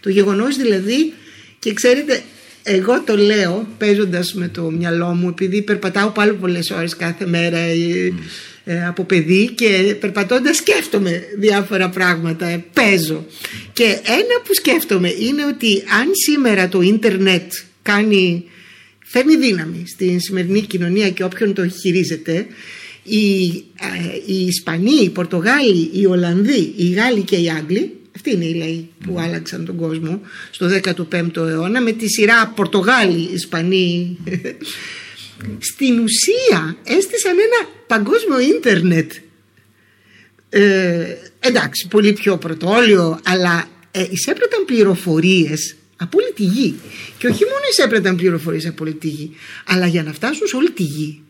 Το 0.00 0.10
γεγονός 0.10 0.56
δηλαδή 0.56 1.12
και 1.58 1.72
ξέρετε 1.72 2.22
εγώ 2.62 3.02
το 3.02 3.16
λέω 3.16 3.68
παίζοντας 3.78 4.34
με 4.34 4.48
το 4.48 4.62
μυαλό 4.62 5.06
μου 5.06 5.28
επειδή 5.28 5.62
περπατάω 5.62 6.10
πάρα 6.10 6.32
πολλές 6.32 6.70
ώρες 6.70 6.96
κάθε 6.96 7.26
μέρα 7.26 7.56
ε, 7.56 7.72
ε, 7.72 8.12
από 8.88 9.04
παιδί 9.04 9.50
και 9.54 9.96
περπατώντας 10.00 10.56
σκέφτομαι 10.56 11.22
διάφορα 11.38 11.88
πράγματα, 11.88 12.46
ε, 12.46 12.64
παίζω. 12.72 13.26
Και 13.72 13.84
ένα 14.04 14.40
που 14.44 14.54
σκέφτομαι 14.54 15.14
είναι 15.18 15.44
ότι 15.46 15.82
αν 16.00 16.08
σήμερα 16.26 16.68
το 16.68 16.80
ίντερνετ 16.80 17.52
κάνει, 17.82 18.44
φέρνει 19.04 19.36
δύναμη 19.36 19.84
στην 19.86 20.20
σημερινή 20.20 20.60
κοινωνία 20.60 21.10
και 21.10 21.24
όποιον 21.24 21.54
το 21.54 21.68
χειρίζεται, 21.68 22.46
οι, 23.02 23.46
ε, 23.80 24.32
οι 24.32 24.46
Ισπανοί, 24.46 25.02
οι 25.02 25.10
Πορτογάλοι, 25.10 25.90
οι 25.92 26.06
Ολλανδοί, 26.06 26.72
οι 26.76 26.90
Γάλλοι 26.90 27.20
και 27.20 27.36
οι 27.36 27.50
Άγγλοι 27.50 27.96
αυτοί 28.16 28.30
είναι 28.30 28.44
οι 28.44 28.54
λαοί 28.54 28.86
που 29.04 29.18
άλλαξαν 29.18 29.64
τον 29.64 29.76
κόσμο 29.76 30.20
στο 30.50 30.68
15ο 30.68 31.36
αιώνα 31.36 31.80
με 31.80 31.92
τη 31.92 32.08
σειρά 32.08 32.52
Πορτογάλοι, 32.56 33.28
Ισπανοί 33.32 34.16
στην 35.58 35.98
ουσία 35.98 36.76
έστησαν 36.84 37.32
ένα 37.38 37.70
παγκόσμιο 37.86 38.40
ίντερνετ. 38.40 39.12
Ε, 40.48 41.16
εντάξει 41.40 41.88
πολύ 41.90 42.12
πιο 42.12 42.38
πρωτόλιο 42.38 43.20
αλλά 43.24 43.68
ε, 43.90 44.06
εισέπραταν 44.10 44.64
πληροφορίες 44.64 45.76
από 45.96 46.18
όλη 46.20 46.32
τη 46.32 46.42
γη. 46.42 46.74
Και 47.18 47.26
όχι 47.26 47.44
μόνο 47.44 47.60
εισέπραταν 47.70 48.16
πληροφορίες 48.16 48.66
από 48.66 48.84
όλη 48.84 48.94
τη 48.94 49.08
γη 49.08 49.36
αλλά 49.66 49.86
για 49.86 50.02
να 50.02 50.12
φτάσουν 50.12 50.46
σε 50.46 50.56
όλη 50.56 50.70
τη 50.70 50.82
γη. 50.82 51.22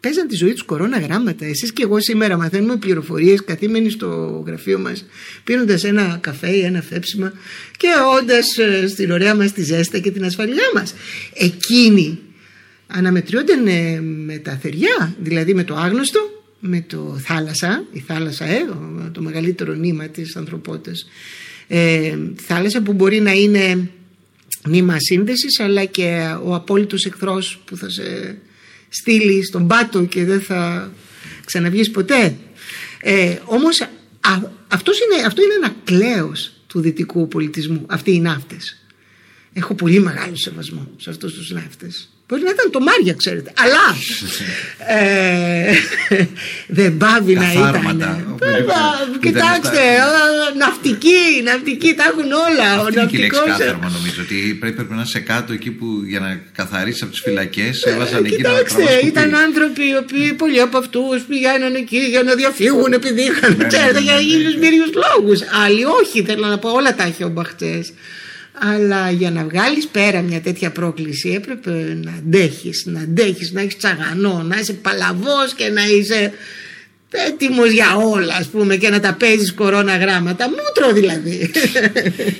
Παίζαν 0.00 0.28
τη 0.28 0.36
ζωή 0.36 0.52
τους 0.52 0.62
κορώνα 0.62 0.98
γράμματα. 0.98 1.44
Εσείς 1.44 1.72
και 1.72 1.82
εγώ 1.82 2.00
σήμερα 2.00 2.36
μαθαίνουμε 2.36 2.76
πληροφορίες 2.76 3.44
καθήμενοι 3.44 3.90
στο 3.90 4.42
γραφείο 4.46 4.78
μας 4.78 5.04
πίνοντας 5.44 5.84
ένα 5.84 6.18
καφέ 6.20 6.50
ή 6.50 6.60
ένα 6.60 6.82
φέψιμα 6.82 7.32
και 7.76 7.88
όντας 8.20 8.58
ε, 8.58 8.88
στην 8.88 9.10
ωραία 9.10 9.34
μας 9.34 9.52
τη 9.52 9.62
ζέστα 9.62 9.98
και 9.98 10.10
την 10.10 10.24
ασφαλειά 10.24 10.70
μας. 10.74 10.94
Εκείνοι 11.34 12.18
αναμετριόνται 12.86 13.52
ε, 13.52 14.00
με 14.00 14.38
τα 14.38 14.56
θεριά, 14.56 15.16
δηλαδή 15.18 15.54
με 15.54 15.64
το 15.64 15.74
άγνωστο, 15.74 16.20
με 16.60 16.84
το 16.88 17.18
θάλασσα, 17.22 17.84
η 17.92 18.00
θάλασσα, 18.00 18.44
ε, 18.44 18.66
το 19.12 19.22
μεγαλύτερο 19.22 19.72
νήμα 19.72 20.08
της 20.08 20.36
ανθρωπότητας. 20.36 21.06
Ε, 21.66 22.18
θάλασσα 22.46 22.82
που 22.82 22.92
μπορεί 22.92 23.20
να 23.20 23.32
είναι 23.32 23.90
νήμα 24.68 24.96
σύνδεσης 24.98 25.60
αλλά 25.60 25.84
και 25.84 26.36
ο 26.44 26.54
απόλυτος 26.54 27.04
εχθρός 27.04 27.62
που 27.64 27.76
θα 27.76 27.90
σε 27.90 28.36
στείλει 28.88 29.44
στον 29.44 29.66
πάτο 29.66 30.04
και 30.04 30.24
δεν 30.24 30.40
θα 30.40 30.92
ξαναβγείς 31.44 31.90
ποτέ. 31.90 32.36
Ε, 33.00 33.36
όμως 33.44 33.80
α, 33.80 33.88
αυτός 34.68 34.98
είναι, 35.00 35.26
αυτό 35.26 35.42
είναι 35.42 35.54
ένα 35.54 35.74
κλαίος 35.84 36.52
του 36.66 36.80
δυτικού 36.80 37.28
πολιτισμού, 37.28 37.84
αυτοί 37.86 38.14
οι 38.14 38.20
ναύτες. 38.20 38.78
Έχω 39.52 39.74
πολύ 39.74 40.00
μεγάλο 40.00 40.36
σεβασμό 40.36 40.90
σε 40.96 41.10
αυτούς 41.10 41.34
τους 41.34 41.50
ναύτες. 41.50 42.13
Μπορεί 42.34 42.46
να 42.46 42.54
ήταν 42.58 42.70
το 42.70 42.80
Μάρια, 42.80 43.14
ξέρετε. 43.22 43.50
Αλλά 43.64 43.84
ε, 44.98 45.72
δεν 46.78 46.96
πάβει 46.96 47.34
να 47.34 47.52
ήταν. 47.52 47.62
Καθάρματα. 47.62 48.10
Βέβαια, 48.38 48.82
Που 49.12 49.18
κοιτάξτε, 49.26 49.84
δεν 50.50 50.54
ε, 50.54 50.58
ναυτικοί, 50.62 51.22
ναυτικοί 51.44 51.94
τα 51.94 52.04
έχουν 52.10 52.30
όλα. 52.46 52.68
Ο 52.80 52.84
Αυτή 52.84 52.98
είναι 52.98 53.06
και 53.10 53.16
η 53.16 53.20
λέξη 53.20 53.38
ναυτικός, 53.38 53.60
ε, 53.60 53.64
κάθαρμα 53.64 53.88
νομίζω 53.98 54.20
ότι 54.26 54.38
πρέπει, 54.60 54.76
πρέπει 54.76 54.94
να 54.94 55.02
είσαι 55.02 55.20
κάτω 55.20 55.52
εκεί 55.52 55.70
που 55.70 55.86
για 56.12 56.20
να 56.20 56.40
καθαρίσει 56.58 57.00
από 57.02 57.12
τις 57.12 57.20
φυλακές 57.26 57.82
έβαζαν 57.82 58.24
εκεί 58.24 58.42
να 58.42 58.48
Ε, 58.48 58.52
Κοιτάξτε, 58.52 58.82
να 58.84 58.98
ήταν 59.10 59.34
άνθρωποι 59.34 59.84
οι 59.92 59.96
οποίοι 60.02 60.32
πολλοί 60.32 60.60
από 60.60 60.76
αυτούς 60.78 61.22
πηγαίναν 61.28 61.74
εκεί 61.74 62.00
για 62.14 62.22
να 62.22 62.34
διαφύγουν 62.34 62.92
επειδή 62.92 63.22
είχαν, 63.22 63.56
ναι, 63.56 63.66
ξέρετε, 63.66 63.92
ναι, 63.92 64.06
για 64.08 64.14
ναι, 64.14 64.20
ναι. 64.20 64.32
ίδιου 64.32 64.52
μύριου 64.62 64.88
λόγους. 65.04 65.40
Άλλοι 65.64 65.84
όχι, 65.84 66.24
θέλω 66.28 66.46
να 66.46 66.58
πω, 66.58 66.68
όλα 66.70 66.94
τα 66.94 67.06
είχε 67.06 67.24
ο 67.24 67.28
Μπαχτσές. 67.28 67.92
Αλλά 68.58 69.10
για 69.10 69.30
να 69.30 69.44
βγάλεις 69.44 69.86
πέρα 69.86 70.20
μια 70.20 70.40
τέτοια 70.40 70.70
πρόκληση 70.70 71.28
έπρεπε 71.28 71.98
να 72.02 72.12
αντέχεις, 72.12 72.86
να 72.86 73.00
αντέχεις, 73.00 73.52
να 73.52 73.60
έχεις 73.60 73.76
τσαγανό, 73.76 74.42
να 74.42 74.58
είσαι 74.58 74.72
παλαβός 74.72 75.54
και 75.56 75.68
να 75.68 75.86
είσαι 75.86 76.32
έτοιμος 77.10 77.70
για 77.70 77.96
όλα 77.96 78.34
ας 78.34 78.46
πούμε 78.46 78.76
και 78.76 78.90
να 78.90 79.00
τα 79.00 79.14
παίζεις 79.14 79.52
κορώνα 79.52 79.96
γράμματα. 79.96 80.48
Μούτρο 80.48 80.92
δηλαδή. 80.92 81.50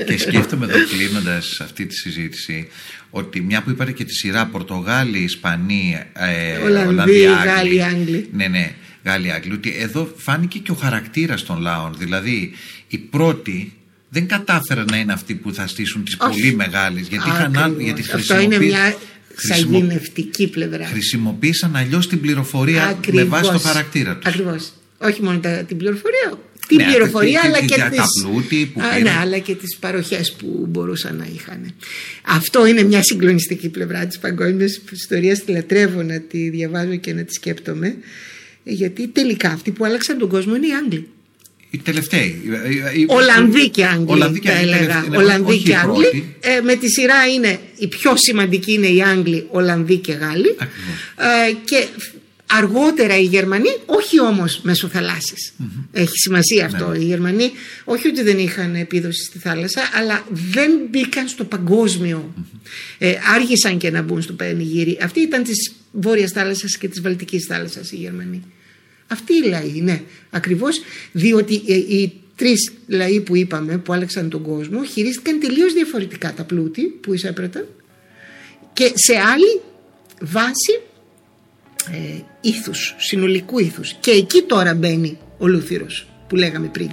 Και 0.06 0.18
σκέφτομαι 0.18 0.66
εδώ 0.66 0.78
κλείνοντας 0.86 1.60
αυτή 1.60 1.86
τη 1.86 1.94
συζήτηση 1.94 2.68
ότι 3.10 3.40
μια 3.40 3.62
που 3.62 3.70
είπατε 3.70 3.92
και 3.92 4.04
τη 4.04 4.14
σειρά 4.14 4.46
Πορτογάλοι, 4.46 5.18
Ισπανοί, 5.18 6.02
ε, 6.12 6.56
Ολλανδοί, 6.56 7.22
Γάλλοι, 7.22 7.82
Άγγλοι. 7.82 8.28
Ναι, 8.32 8.46
ναι, 8.46 8.72
Γάλλοι, 9.04 9.32
Άγγλοι. 9.32 9.52
Ότι 9.52 9.74
εδώ 9.78 10.14
φάνηκε 10.16 10.58
και 10.58 10.70
ο 10.70 10.74
χαρακτήρας 10.74 11.42
των 11.42 11.60
λαών. 11.60 11.94
Δηλαδή, 11.98 12.52
οι 12.88 12.98
πρώτοι 12.98 13.72
δεν 14.14 14.26
κατάφεραν 14.26 14.86
να 14.90 14.96
είναι 14.96 15.12
αυτοί 15.12 15.34
που 15.34 15.54
θα 15.54 15.66
στήσουν 15.66 16.04
τις 16.04 16.16
Όχι. 16.18 16.40
πολύ 16.40 16.54
μεγάλες. 16.54 17.00
Γιατί, 17.08 17.28
είχαν, 17.28 17.40
Ακριβώς. 17.42 17.62
άλλο- 17.62 17.80
γιατί 17.80 18.00
Αυτό 18.00 18.38
είναι 18.40 18.56
χρησιμοποίησαν- 18.56 18.80
μια 18.80 18.96
Χρησιμο- 19.34 19.72
σαγηνευτική 19.78 20.46
πλευρά. 20.48 20.84
Χρησιμοποίησαν 20.86 21.76
αλλιώς 21.76 22.08
την 22.08 22.20
πληροφορία 22.20 22.98
με 23.12 23.24
βάση 23.24 23.50
το 23.52 23.58
χαρακτήρα 23.58 24.16
τους. 24.16 24.26
Ακριβώς. 24.32 24.72
Όχι 24.98 25.22
μόνο 25.22 25.38
τα, 25.38 25.50
την 25.68 25.76
πληροφορία, 25.76 26.38
την 26.68 26.76
Ναι, 26.76 26.84
πληροφορία 26.84 27.40
τη- 27.40 27.46
τη- 27.46 27.46
αλλά 27.46 27.58
τη- 27.58 27.66
και 27.66 27.76
τα 27.76 27.88
τις, 27.88 28.00
πλούτη 28.22 28.70
που 28.74 28.80
Α, 28.80 28.88
πήραν. 28.88 29.02
ναι, 29.02 29.10
αλλά 29.20 29.38
και 29.38 29.54
τις 29.54 29.76
παροχές 29.76 30.32
που 30.32 30.66
μπορούσαν 30.70 31.16
να 31.16 31.26
είχαν. 31.34 31.74
Αυτό 32.26 32.66
είναι 32.66 32.82
μια 32.82 33.02
συγκλονιστική 33.02 33.68
πλευρά 33.68 34.06
της 34.06 34.18
παγκόσμιας 34.18 34.80
ιστορίας. 34.92 35.44
Τη 35.44 35.52
λατρεύω 35.52 36.02
να 36.02 36.20
τη 36.20 36.48
διαβάζω 36.48 36.96
και 36.96 37.12
να 37.12 37.22
τη 37.24 37.32
σκέπτομαι. 37.34 37.96
Γιατί 38.64 39.08
τελικά 39.08 39.50
αυτοί 39.50 39.70
που 39.70 39.84
άλλαξαν 39.84 40.18
τον 40.18 40.28
κόσμο 40.28 40.54
είναι 40.56 40.66
οι 40.66 40.72
Άγγλοι. 40.84 41.08
Οι 41.74 41.78
τελευταίοι. 41.84 42.40
οι- 42.94 43.00
οι- 43.00 43.04
Ολλανδοί 43.08 43.68
και 43.68 43.84
Άγγλοι 43.84 44.04
Ολλανδοί 44.10 44.40
και 44.40 44.48
τα 44.48 44.54
Άγγλοι 44.54 44.70
έλεγα. 44.70 44.86
τελευταίοι, 44.86 45.08
ναι, 45.10 45.16
Ολλανδοί 45.16 45.50
όχι 45.52 45.60
οι 45.60 45.62
και 45.62 45.76
Άγγλοι. 45.76 45.92
πρώτοι. 46.02 46.36
Ε, 46.40 46.60
με 46.60 46.74
τη 46.76 46.88
σειρά 46.90 47.26
είναι 47.34 47.58
οι 47.78 47.86
πιο 47.88 48.12
σημαντικοί 48.16 48.72
είναι 48.72 48.86
οι 48.86 49.02
Άγγλοι, 49.02 49.46
Ολλανδοί 49.50 49.96
και 49.96 50.12
Γάλλοι. 50.12 50.54
Ακριβώς. 50.58 50.94
Ε, 51.48 51.52
και 51.64 51.86
αργότερα 52.46 53.18
οι 53.18 53.22
Γερμανοί, 53.24 53.68
όχι 53.86 54.20
όμως 54.20 54.60
μέσω 54.62 54.88
θαλάσσης. 54.88 55.52
Έχει 55.92 56.12
σημασία 56.16 56.64
αυτό. 56.66 56.88
Ναι. 56.88 56.98
Οι 56.98 57.04
Γερμανοί 57.04 57.50
όχι 57.84 58.08
ότι 58.08 58.22
δεν 58.22 58.38
είχαν 58.38 58.74
επίδοση 58.74 59.22
στη 59.24 59.38
θάλασσα, 59.38 59.80
αλλά 59.94 60.24
δεν 60.30 60.70
μπήκαν 60.90 61.28
στο 61.28 61.44
παγκόσμιο. 61.44 62.34
Ε, 62.98 63.12
άργησαν 63.34 63.78
και 63.78 63.90
να 63.90 64.02
μπουν 64.02 64.22
στο 64.22 64.32
πανηγύρι. 64.32 64.98
Αυτοί 65.02 65.20
ήταν 65.20 65.42
της 65.42 65.72
Βόρειας 65.92 66.30
θάλασσας 66.30 66.76
και 66.78 66.88
της 66.88 67.00
Βαλτικής 67.00 67.44
θάλασσας 67.46 67.92
οι 67.92 67.96
Γερμανοί. 67.96 68.42
Αυτοί 69.06 69.32
οι 69.32 69.48
λαοί, 69.48 69.80
ναι, 69.80 70.02
ακριβώς 70.30 70.80
διότι 71.12 71.62
ε, 71.66 71.74
οι 71.74 72.12
τρεις 72.36 72.72
λαοί 72.86 73.20
που 73.20 73.36
είπαμε 73.36 73.78
που 73.78 73.92
άλλαξαν 73.92 74.28
τον 74.28 74.42
κόσμο 74.42 74.84
χειρίστηκαν 74.84 75.40
τελείως 75.40 75.72
διαφορετικά 75.72 76.32
τα 76.32 76.44
πλούτη 76.44 76.82
που 76.82 77.14
εισέπραταν 77.14 77.66
και 78.72 78.92
σε 78.94 79.16
άλλη 79.16 79.60
βάση 80.20 80.80
ε, 81.92 82.22
ήθους, 82.40 82.94
συνολικού 82.98 83.58
ήθους. 83.58 83.94
Και 84.00 84.10
εκεί 84.10 84.42
τώρα 84.42 84.74
μπαίνει 84.74 85.18
ο 85.38 85.46
Λούθυρος 85.46 86.06
που 86.28 86.36
λέγαμε 86.36 86.66
πριν. 86.66 86.90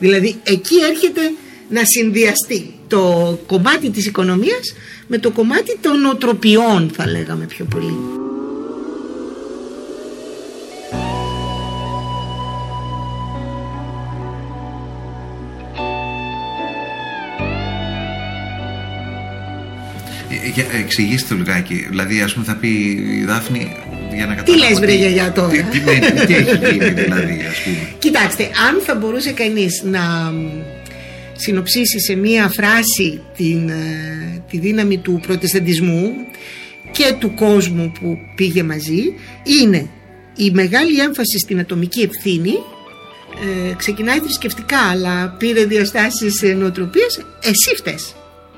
Δηλαδή 0.00 0.36
εκεί 0.42 0.74
έρχεται 0.90 1.20
να 1.68 1.80
συνδυαστεί 1.84 2.74
το 2.88 3.38
κομμάτι 3.46 3.90
της 3.90 4.06
οικονομίας 4.06 4.74
με 5.06 5.18
το 5.18 5.30
κομμάτι 5.30 5.78
των 5.80 6.00
νοοτροπιών 6.00 6.90
θα 6.94 7.10
λέγαμε 7.10 7.44
πιο 7.44 7.64
πολύ. 7.64 8.21
Εξηγήστε 20.60 21.34
το 21.34 21.40
λιγάκι. 21.40 21.86
Δηλαδή, 21.88 22.20
ας 22.20 22.32
πούμε, 22.32 22.44
θα 22.44 22.56
πει 22.56 22.68
η 23.20 23.24
Δάφνη 23.24 23.76
για 24.14 24.26
να 24.26 24.34
Τι 24.34 24.38
καταλάβω. 24.38 24.68
λες, 24.68 24.80
βρε, 24.80 24.94
γιαγιά, 24.94 25.32
τώρα; 25.32 25.48
Τι, 25.48 25.62
τι, 25.62 25.78
ναι, 25.78 26.24
τι 26.24 26.34
έχει 26.34 26.56
γίνει, 26.72 26.90
δηλαδή, 26.90 27.46
ας 27.50 27.58
πούμε. 27.64 27.94
Κοιτάξτε, 27.98 28.44
αν 28.44 28.80
θα 28.86 28.94
μπορούσε 28.94 29.32
κανείς 29.32 29.82
να 29.84 30.00
μ, 30.32 30.48
συνοψίσει 31.36 32.00
σε 32.00 32.14
μία 32.14 32.48
φράση 32.48 33.20
την, 33.36 33.68
ε, 33.68 34.42
τη 34.50 34.58
δύναμη 34.58 34.98
του 34.98 35.20
προτεσταντισμού 35.26 36.12
και 36.92 37.14
του 37.18 37.34
κόσμου 37.34 37.92
που 38.00 38.18
πήγε 38.34 38.62
μαζί 38.62 39.14
είναι 39.60 39.88
η 40.36 40.50
μεγάλη 40.50 41.00
έμφαση 41.00 41.38
στην 41.38 41.58
ατομική 41.58 42.00
ευθύνη 42.00 42.52
ε, 43.70 43.74
ξεκινάει 43.74 44.18
θρησκευτικά 44.18 44.78
αλλά 44.78 45.36
πήρε 45.38 45.64
διαστάσεις 45.64 46.42
ε, 46.42 46.52
νοοτροπίες 46.54 47.20
εσύ 47.42 47.76
φταίς 47.76 48.14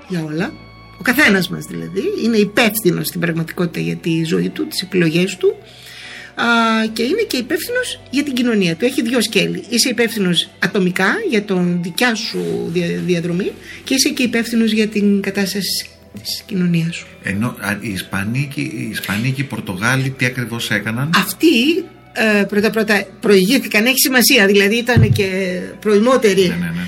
για 0.08 0.24
όλα 0.26 0.52
ο 0.98 1.02
καθένας 1.02 1.48
μας 1.48 1.64
δηλαδή 1.64 2.02
είναι 2.24 2.36
υπεύθυνος 2.36 3.06
στην 3.06 3.20
πραγματικότητα 3.20 3.80
για 3.80 3.96
τη 3.96 4.24
ζωή 4.24 4.48
του, 4.48 4.66
τις 4.66 4.80
επιλογές 4.82 5.36
του 5.36 5.56
α, 6.34 6.44
και 6.92 7.02
είναι 7.02 7.22
και 7.26 7.36
υπεύθυνος 7.36 8.00
για 8.10 8.22
την 8.22 8.34
κοινωνία 8.34 8.74
του. 8.76 8.84
Έχει 8.84 9.02
δύο 9.02 9.22
σκέλη. 9.22 9.64
Είσαι 9.68 9.88
υπεύθυνος 9.88 10.48
ατομικά 10.58 11.14
για 11.30 11.44
τον 11.44 11.78
δικιά 11.82 12.14
σου 12.14 12.38
δια- 12.72 13.00
διαδρομή 13.06 13.52
και 13.84 13.94
είσαι 13.94 14.08
και 14.08 14.22
υπεύθυνος 14.22 14.72
για 14.72 14.86
την 14.88 15.20
κατάσταση 15.20 15.86
της 16.22 16.42
κοινωνίας 16.46 16.94
σου. 16.94 17.06
Ενώ 17.22 17.46
α, 17.46 17.78
οι 17.80 17.88
Ισπανοί 17.88 18.50
και 18.54 18.60
οι, 18.60 18.88
Ισπανοί 18.90 19.30
και 19.30 19.40
οι 19.40 19.44
Πορτογάλοι 19.44 20.10
τι 20.10 20.24
ακριβώς 20.24 20.70
έκαναν; 20.70 21.10
Αυτοί 21.16 21.84
ε, 22.12 22.42
πρώτα 22.48 22.70
πρώτα 22.70 23.06
προηγήθηκαν, 23.20 23.84
έχει 23.86 23.98
σημασία, 23.98 24.46
δηλαδή 24.46 24.76
ήταν 24.76 25.12
και 25.12 25.58
προημότεροι. 25.80 26.40
Ναι, 26.40 26.54
ναι, 26.54 26.70
ναι. 26.74 26.86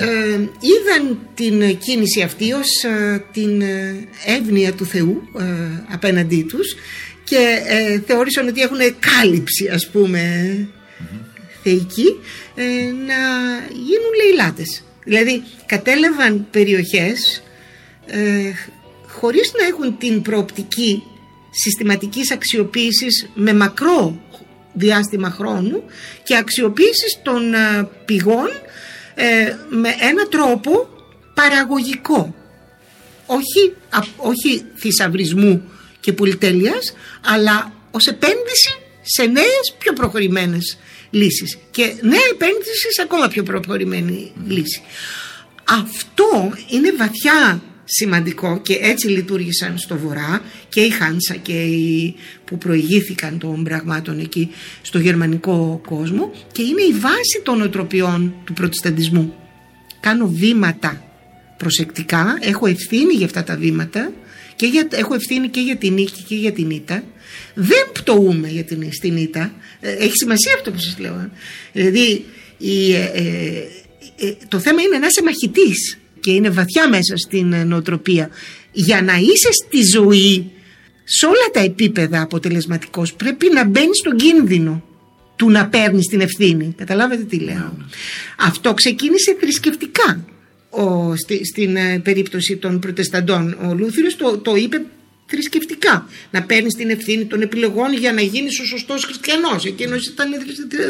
Ε, 0.00 0.48
είδαν 0.60 1.18
την 1.34 1.78
κίνηση 1.78 2.22
αυτή 2.22 2.52
ως 2.52 2.84
ε, 2.84 3.24
την 3.32 3.60
ε, 3.60 4.08
εύνοια 4.26 4.72
του 4.72 4.86
Θεού 4.86 5.22
ε, 5.38 5.44
απέναντί 5.92 6.42
τους 6.42 6.74
και 7.24 7.62
ε, 7.66 8.00
θεώρησαν 8.06 8.48
ότι 8.48 8.60
έχουν 8.60 8.78
κάλυψη 8.98 9.68
ας 9.68 9.88
πούμε 9.88 10.20
θεϊκή 11.62 12.16
ε, 12.54 12.64
να 13.06 13.20
γίνουν 13.72 14.12
λαιλάτες. 14.24 14.84
Δηλαδή 15.04 15.42
κατέλαβαν 15.66 16.46
περιοχές 16.50 17.42
ε, 18.06 18.52
χωρίς 19.06 19.52
να 19.60 19.66
έχουν 19.66 19.98
την 19.98 20.22
προοπτική 20.22 21.02
συστηματικής 21.50 22.32
αξιοποίησης 22.32 23.30
με 23.34 23.54
μακρό 23.54 24.20
διάστημα 24.72 25.30
χρόνου 25.30 25.82
και 26.22 26.36
αξιοποίησης 26.36 27.20
των 27.22 27.54
ε, 27.54 27.88
πηγών 28.04 28.48
ε, 29.14 29.54
με 29.68 29.88
ένα 30.00 30.26
τρόπο 30.28 30.88
παραγωγικό. 31.34 32.34
Όχι, 33.26 33.74
α- 33.90 34.06
όχι 34.16 34.64
θησαυρισμού 34.76 35.70
και 36.00 36.12
πολυτέλειας 36.12 36.94
αλλά 37.24 37.72
ως 37.90 38.06
επένδυση 38.06 38.74
σε 39.02 39.24
νέες 39.24 39.74
πιο 39.78 39.92
προχωρημένες 39.92 40.78
λύσεις. 41.10 41.58
Και 41.70 41.82
νέα 42.00 42.26
επένδυση 42.32 42.92
σε 42.94 43.02
ακόμα 43.02 43.28
πιο 43.28 43.42
προχωρημένη 43.42 44.32
λύση. 44.46 44.82
Αυτό 45.64 46.52
είναι 46.68 46.92
βαθιά 46.92 47.62
σημαντικό 47.92 48.60
και 48.62 48.78
έτσι 48.80 49.08
λειτουργήσαν 49.08 49.78
στο 49.78 49.96
βορρά 49.98 50.42
και 50.68 50.80
οι 50.80 50.90
Χάνσα 50.90 51.34
και 51.34 51.62
οι 51.62 52.14
που 52.44 52.58
προηγήθηκαν 52.58 53.38
των 53.38 53.64
πραγμάτων 53.64 54.18
εκεί 54.18 54.50
στο 54.82 54.98
γερμανικό 54.98 55.80
κόσμο 55.86 56.32
και 56.52 56.62
είναι 56.62 56.82
η 56.82 56.92
βάση 56.92 57.40
των 57.42 57.62
οτροπιών 57.62 58.34
του 58.44 58.52
προτεσταντισμού. 58.52 59.34
Κάνω 60.00 60.28
βήματα 60.28 61.04
προσεκτικά, 61.56 62.38
έχω 62.40 62.66
ευθύνη 62.66 63.12
για 63.12 63.26
αυτά 63.26 63.44
τα 63.44 63.56
βήματα 63.56 64.12
και 64.56 64.66
για, 64.66 64.88
έχω 64.90 65.14
ευθύνη 65.14 65.48
και 65.48 65.60
για 65.60 65.76
την 65.76 65.92
νίκη 65.92 66.22
και 66.22 66.34
για 66.34 66.52
την 66.52 66.70
ήττα. 66.70 67.02
Δεν 67.54 67.90
πτωούμε 67.92 68.48
για 68.48 68.64
την, 68.64 68.92
στην 68.92 69.16
ήττα. 69.16 69.52
Ε, 69.80 69.92
Έχει 69.92 70.12
σημασία 70.14 70.54
αυτό 70.54 70.70
που 70.70 70.78
σας 70.78 70.98
λέω. 70.98 71.30
Δηλαδή 71.72 72.24
η, 72.58 72.94
ε, 72.94 73.10
ε, 73.14 73.26
ε, 74.16 74.34
το 74.48 74.58
θέμα 74.58 74.82
είναι 74.82 74.98
να 74.98 75.06
είσαι 75.06 75.22
μαχητής 75.22 75.99
και 76.20 76.30
είναι 76.30 76.50
βαθιά 76.50 76.88
μέσα 76.88 77.16
στην 77.16 77.52
ε, 77.52 77.64
νοοτροπία. 77.64 78.30
Για 78.72 79.02
να 79.02 79.16
είσαι 79.16 79.48
στη 79.52 79.82
ζωή 79.92 80.50
σε 81.04 81.26
όλα 81.26 81.50
τα 81.52 81.60
επίπεδα 81.60 82.20
αποτελεσματικός 82.22 83.12
πρέπει 83.14 83.50
να 83.52 83.64
μπαίνεις 83.64 83.98
στον 83.98 84.16
κίνδυνο 84.16 84.84
του 85.36 85.50
να 85.50 85.66
παίρνεις 85.68 86.06
την 86.06 86.20
ευθύνη. 86.20 86.74
Καταλάβατε 86.76 87.22
τι 87.22 87.38
λέω. 87.38 87.76
Αυτό 88.38 88.74
ξεκίνησε 88.74 89.36
θρησκευτικά 89.40 90.24
ο, 90.70 91.16
στη- 91.16 91.44
στην 91.44 91.76
ε, 91.76 91.98
περίπτωση 91.98 92.56
των 92.56 92.78
προτεσταντών. 92.78 93.56
Ο 93.68 93.74
Λούθυρος 93.74 94.16
το, 94.16 94.38
το 94.38 94.56
είπε 94.56 94.82
θρησκευτικά. 95.26 96.08
Να 96.30 96.42
παίρνεις 96.42 96.74
την 96.74 96.90
ευθύνη 96.90 97.24
των 97.24 97.40
επιλογών 97.42 97.92
για 97.94 98.12
να 98.12 98.20
γίνεις 98.20 98.60
ο 98.60 98.64
σωστός 98.64 99.04
χριστιανός. 99.04 99.64
Εκείνος 99.64 100.06
ήταν 100.06 100.28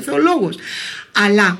θεολόγος. 0.04 0.56
Αλλά 1.12 1.58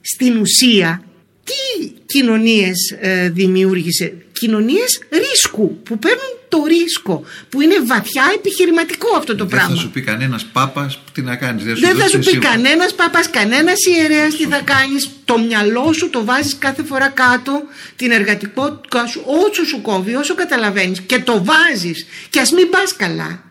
στην 0.00 0.36
ουσία 0.36 1.02
τι 1.48 1.90
κοινωνίες 2.06 2.96
ε, 3.00 3.28
δημιούργησε; 3.28 4.14
Κοινωνίες 4.32 5.00
ρίσκου 5.10 5.82
που 5.82 5.98
παίρνουν 5.98 6.38
το 6.48 6.64
ρίσκο 6.66 7.24
που 7.48 7.60
είναι 7.60 7.74
βαθιά 7.86 8.22
επιχειρηματικό 8.34 9.16
αυτό 9.16 9.34
το 9.34 9.44
Δεν 9.44 9.58
πράγμα 9.58 9.74
θα 9.74 9.80
σου 9.80 9.90
πει 9.90 10.00
κανένας 10.00 10.44
πάπας 10.44 10.98
τι 11.12 11.22
να 11.22 11.36
κάνεις. 11.36 11.64
δεν 11.64 11.96
θα 11.96 12.08
σου 12.08 12.18
πει 12.18 12.38
κανένας 12.38 12.94
παπά, 12.94 13.26
κανένας 13.30 13.84
ιερέας 13.84 14.36
τι 14.36 14.44
θα 14.46 14.60
κάνεις. 14.60 15.08
Το 15.24 15.38
μυαλό 15.38 15.92
σου 15.92 16.10
το 16.10 16.24
βάζεις 16.24 16.58
κάθε 16.58 16.82
φορά 16.82 17.08
κάτω, 17.08 17.62
την 17.96 18.10
εργατικότητα 18.10 19.06
σου, 19.06 19.22
όσο 19.24 19.64
σου 19.64 19.82
κόβει, 19.82 20.14
όσο 20.14 20.34
καταλαβαίνεις 20.34 21.00
και 21.00 21.18
το 21.18 21.44
βάζεις. 21.44 22.06
Και 22.30 22.40
ας 22.40 22.52
μην 22.52 22.70
πας 22.70 22.96
καλά. 22.96 23.47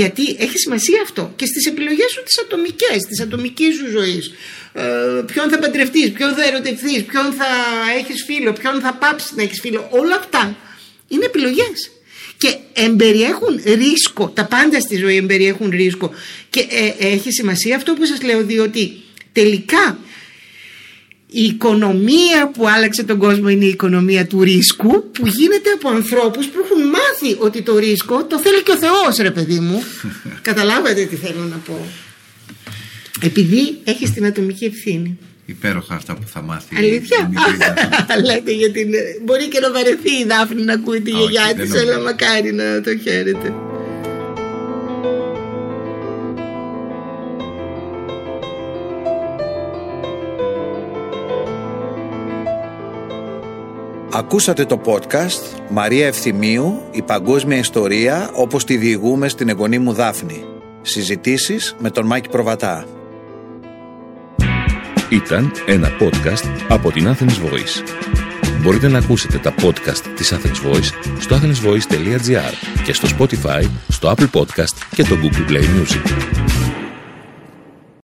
Γιατί 0.00 0.36
έχει 0.38 0.58
σημασία 0.58 1.00
αυτό 1.02 1.32
και 1.36 1.46
στις 1.46 1.66
επιλογές 1.66 2.10
σου 2.10 2.22
τις 2.22 2.38
ατομικές, 2.44 2.98
τη 3.08 3.22
ατομικής 3.22 3.74
σου 3.76 3.88
ζωής. 3.90 4.32
Ε, 4.72 4.82
ποιον 5.32 5.50
θα 5.50 5.58
παντρευτείς, 5.58 6.10
ποιον 6.12 6.34
θα 6.34 6.44
ερωτευτεί, 6.44 7.02
ποιον 7.02 7.32
θα 7.32 7.46
έχεις 7.98 8.24
φίλο, 8.26 8.52
ποιον 8.52 8.80
θα 8.80 8.94
πάψεις 8.94 9.32
να 9.36 9.42
έχεις 9.42 9.60
φίλο. 9.60 9.88
Όλα 9.90 10.16
αυτά 10.16 10.56
είναι 11.08 11.24
επιλογές. 11.24 11.90
Και 12.36 12.56
εμπεριέχουν 12.72 13.62
ρίσκο. 13.64 14.28
Τα 14.28 14.44
πάντα 14.44 14.80
στη 14.80 14.96
ζωή 14.96 15.16
εμπεριέχουν 15.16 15.70
ρίσκο. 15.70 16.10
Και 16.50 16.60
ε, 16.60 17.06
έχει 17.06 17.32
σημασία 17.32 17.76
αυτό 17.76 17.92
που 17.92 18.04
σας 18.04 18.22
λέω, 18.22 18.42
διότι 18.42 19.00
τελικά 19.32 19.98
η 21.32 21.42
οικονομία 21.42 22.50
που 22.52 22.68
άλλαξε 22.68 23.02
τον 23.02 23.18
κόσμο 23.18 23.48
είναι 23.48 23.64
η 23.64 23.68
οικονομία 23.68 24.26
του 24.26 24.42
ρίσκου 24.42 25.10
που 25.10 25.26
γίνεται 25.26 25.70
από 25.74 25.88
ανθρώπους 25.88 26.46
που 26.46 26.58
έχουν 26.64 26.84
μάθει 26.84 27.36
ότι 27.38 27.62
το 27.62 27.78
ρίσκο 27.78 28.24
το 28.24 28.38
θέλει 28.38 28.62
και 28.62 28.70
ο 28.70 28.76
Θεός 28.76 29.16
ρε 29.16 29.30
παιδί 29.30 29.58
μου 29.58 29.82
καταλάβατε 30.48 31.04
τι 31.04 31.16
θέλω 31.16 31.44
να 31.50 31.56
πω 31.56 31.86
επειδή 33.20 33.78
έχεις 33.84 34.12
την 34.12 34.26
ατομική 34.26 34.64
ευθύνη 34.64 35.18
Υπέροχα 35.46 35.94
αυτά 35.94 36.14
που 36.14 36.26
θα 36.26 36.42
μάθει. 36.42 36.76
Αλήθεια; 36.76 37.30
Λέτε 38.26 38.52
για 38.52 38.70
την. 38.70 38.88
Μπορεί 39.24 39.48
και 39.48 39.60
να 39.60 39.72
βαρεθεί 39.72 40.10
η 40.10 40.24
Δάφνη 40.24 40.62
να 40.62 40.72
ακούει 40.72 41.00
τη 41.00 41.10
γιαγιά 41.10 41.54
της, 41.56 41.80
αλλά 41.80 41.98
μακάρι 41.98 42.52
να 42.52 42.80
το 42.80 42.98
χαίρετε. 42.98 43.54
Ακούσατε 54.22 54.64
το 54.64 54.80
podcast 54.84 55.60
Μαρία 55.70 56.06
Ευθυμίου, 56.06 56.82
η 56.90 57.02
παγκόσμια 57.02 57.56
ιστορία 57.56 58.30
όπως 58.34 58.64
τη 58.64 58.76
διηγούμε 58.76 59.28
στην 59.28 59.48
εγγονή 59.48 59.78
μου 59.78 59.92
Δάφνη. 59.92 60.44
Συζητήσεις 60.82 61.76
με 61.78 61.90
τον 61.90 62.06
Μάκη 62.06 62.28
Προβατά. 62.28 62.84
Ήταν 65.10 65.52
ένα 65.66 65.88
podcast 66.00 66.44
από 66.68 66.92
την 66.92 67.08
Athens 67.08 67.46
Voice. 67.46 67.82
Μπορείτε 68.60 68.88
να 68.88 68.98
ακούσετε 68.98 69.38
τα 69.38 69.54
podcast 69.62 70.02
της 70.16 70.32
Athens 70.32 70.70
Voice 70.70 70.90
στο 71.20 71.36
athensvoice.gr 71.36 72.82
και 72.84 72.92
στο 72.92 73.08
Spotify, 73.18 73.64
στο 73.88 74.14
Apple 74.16 74.30
Podcast 74.40 74.74
και 74.94 75.02
το 75.02 75.16
Google 75.22 75.50
Play 75.50 75.62
Music. 75.62 76.61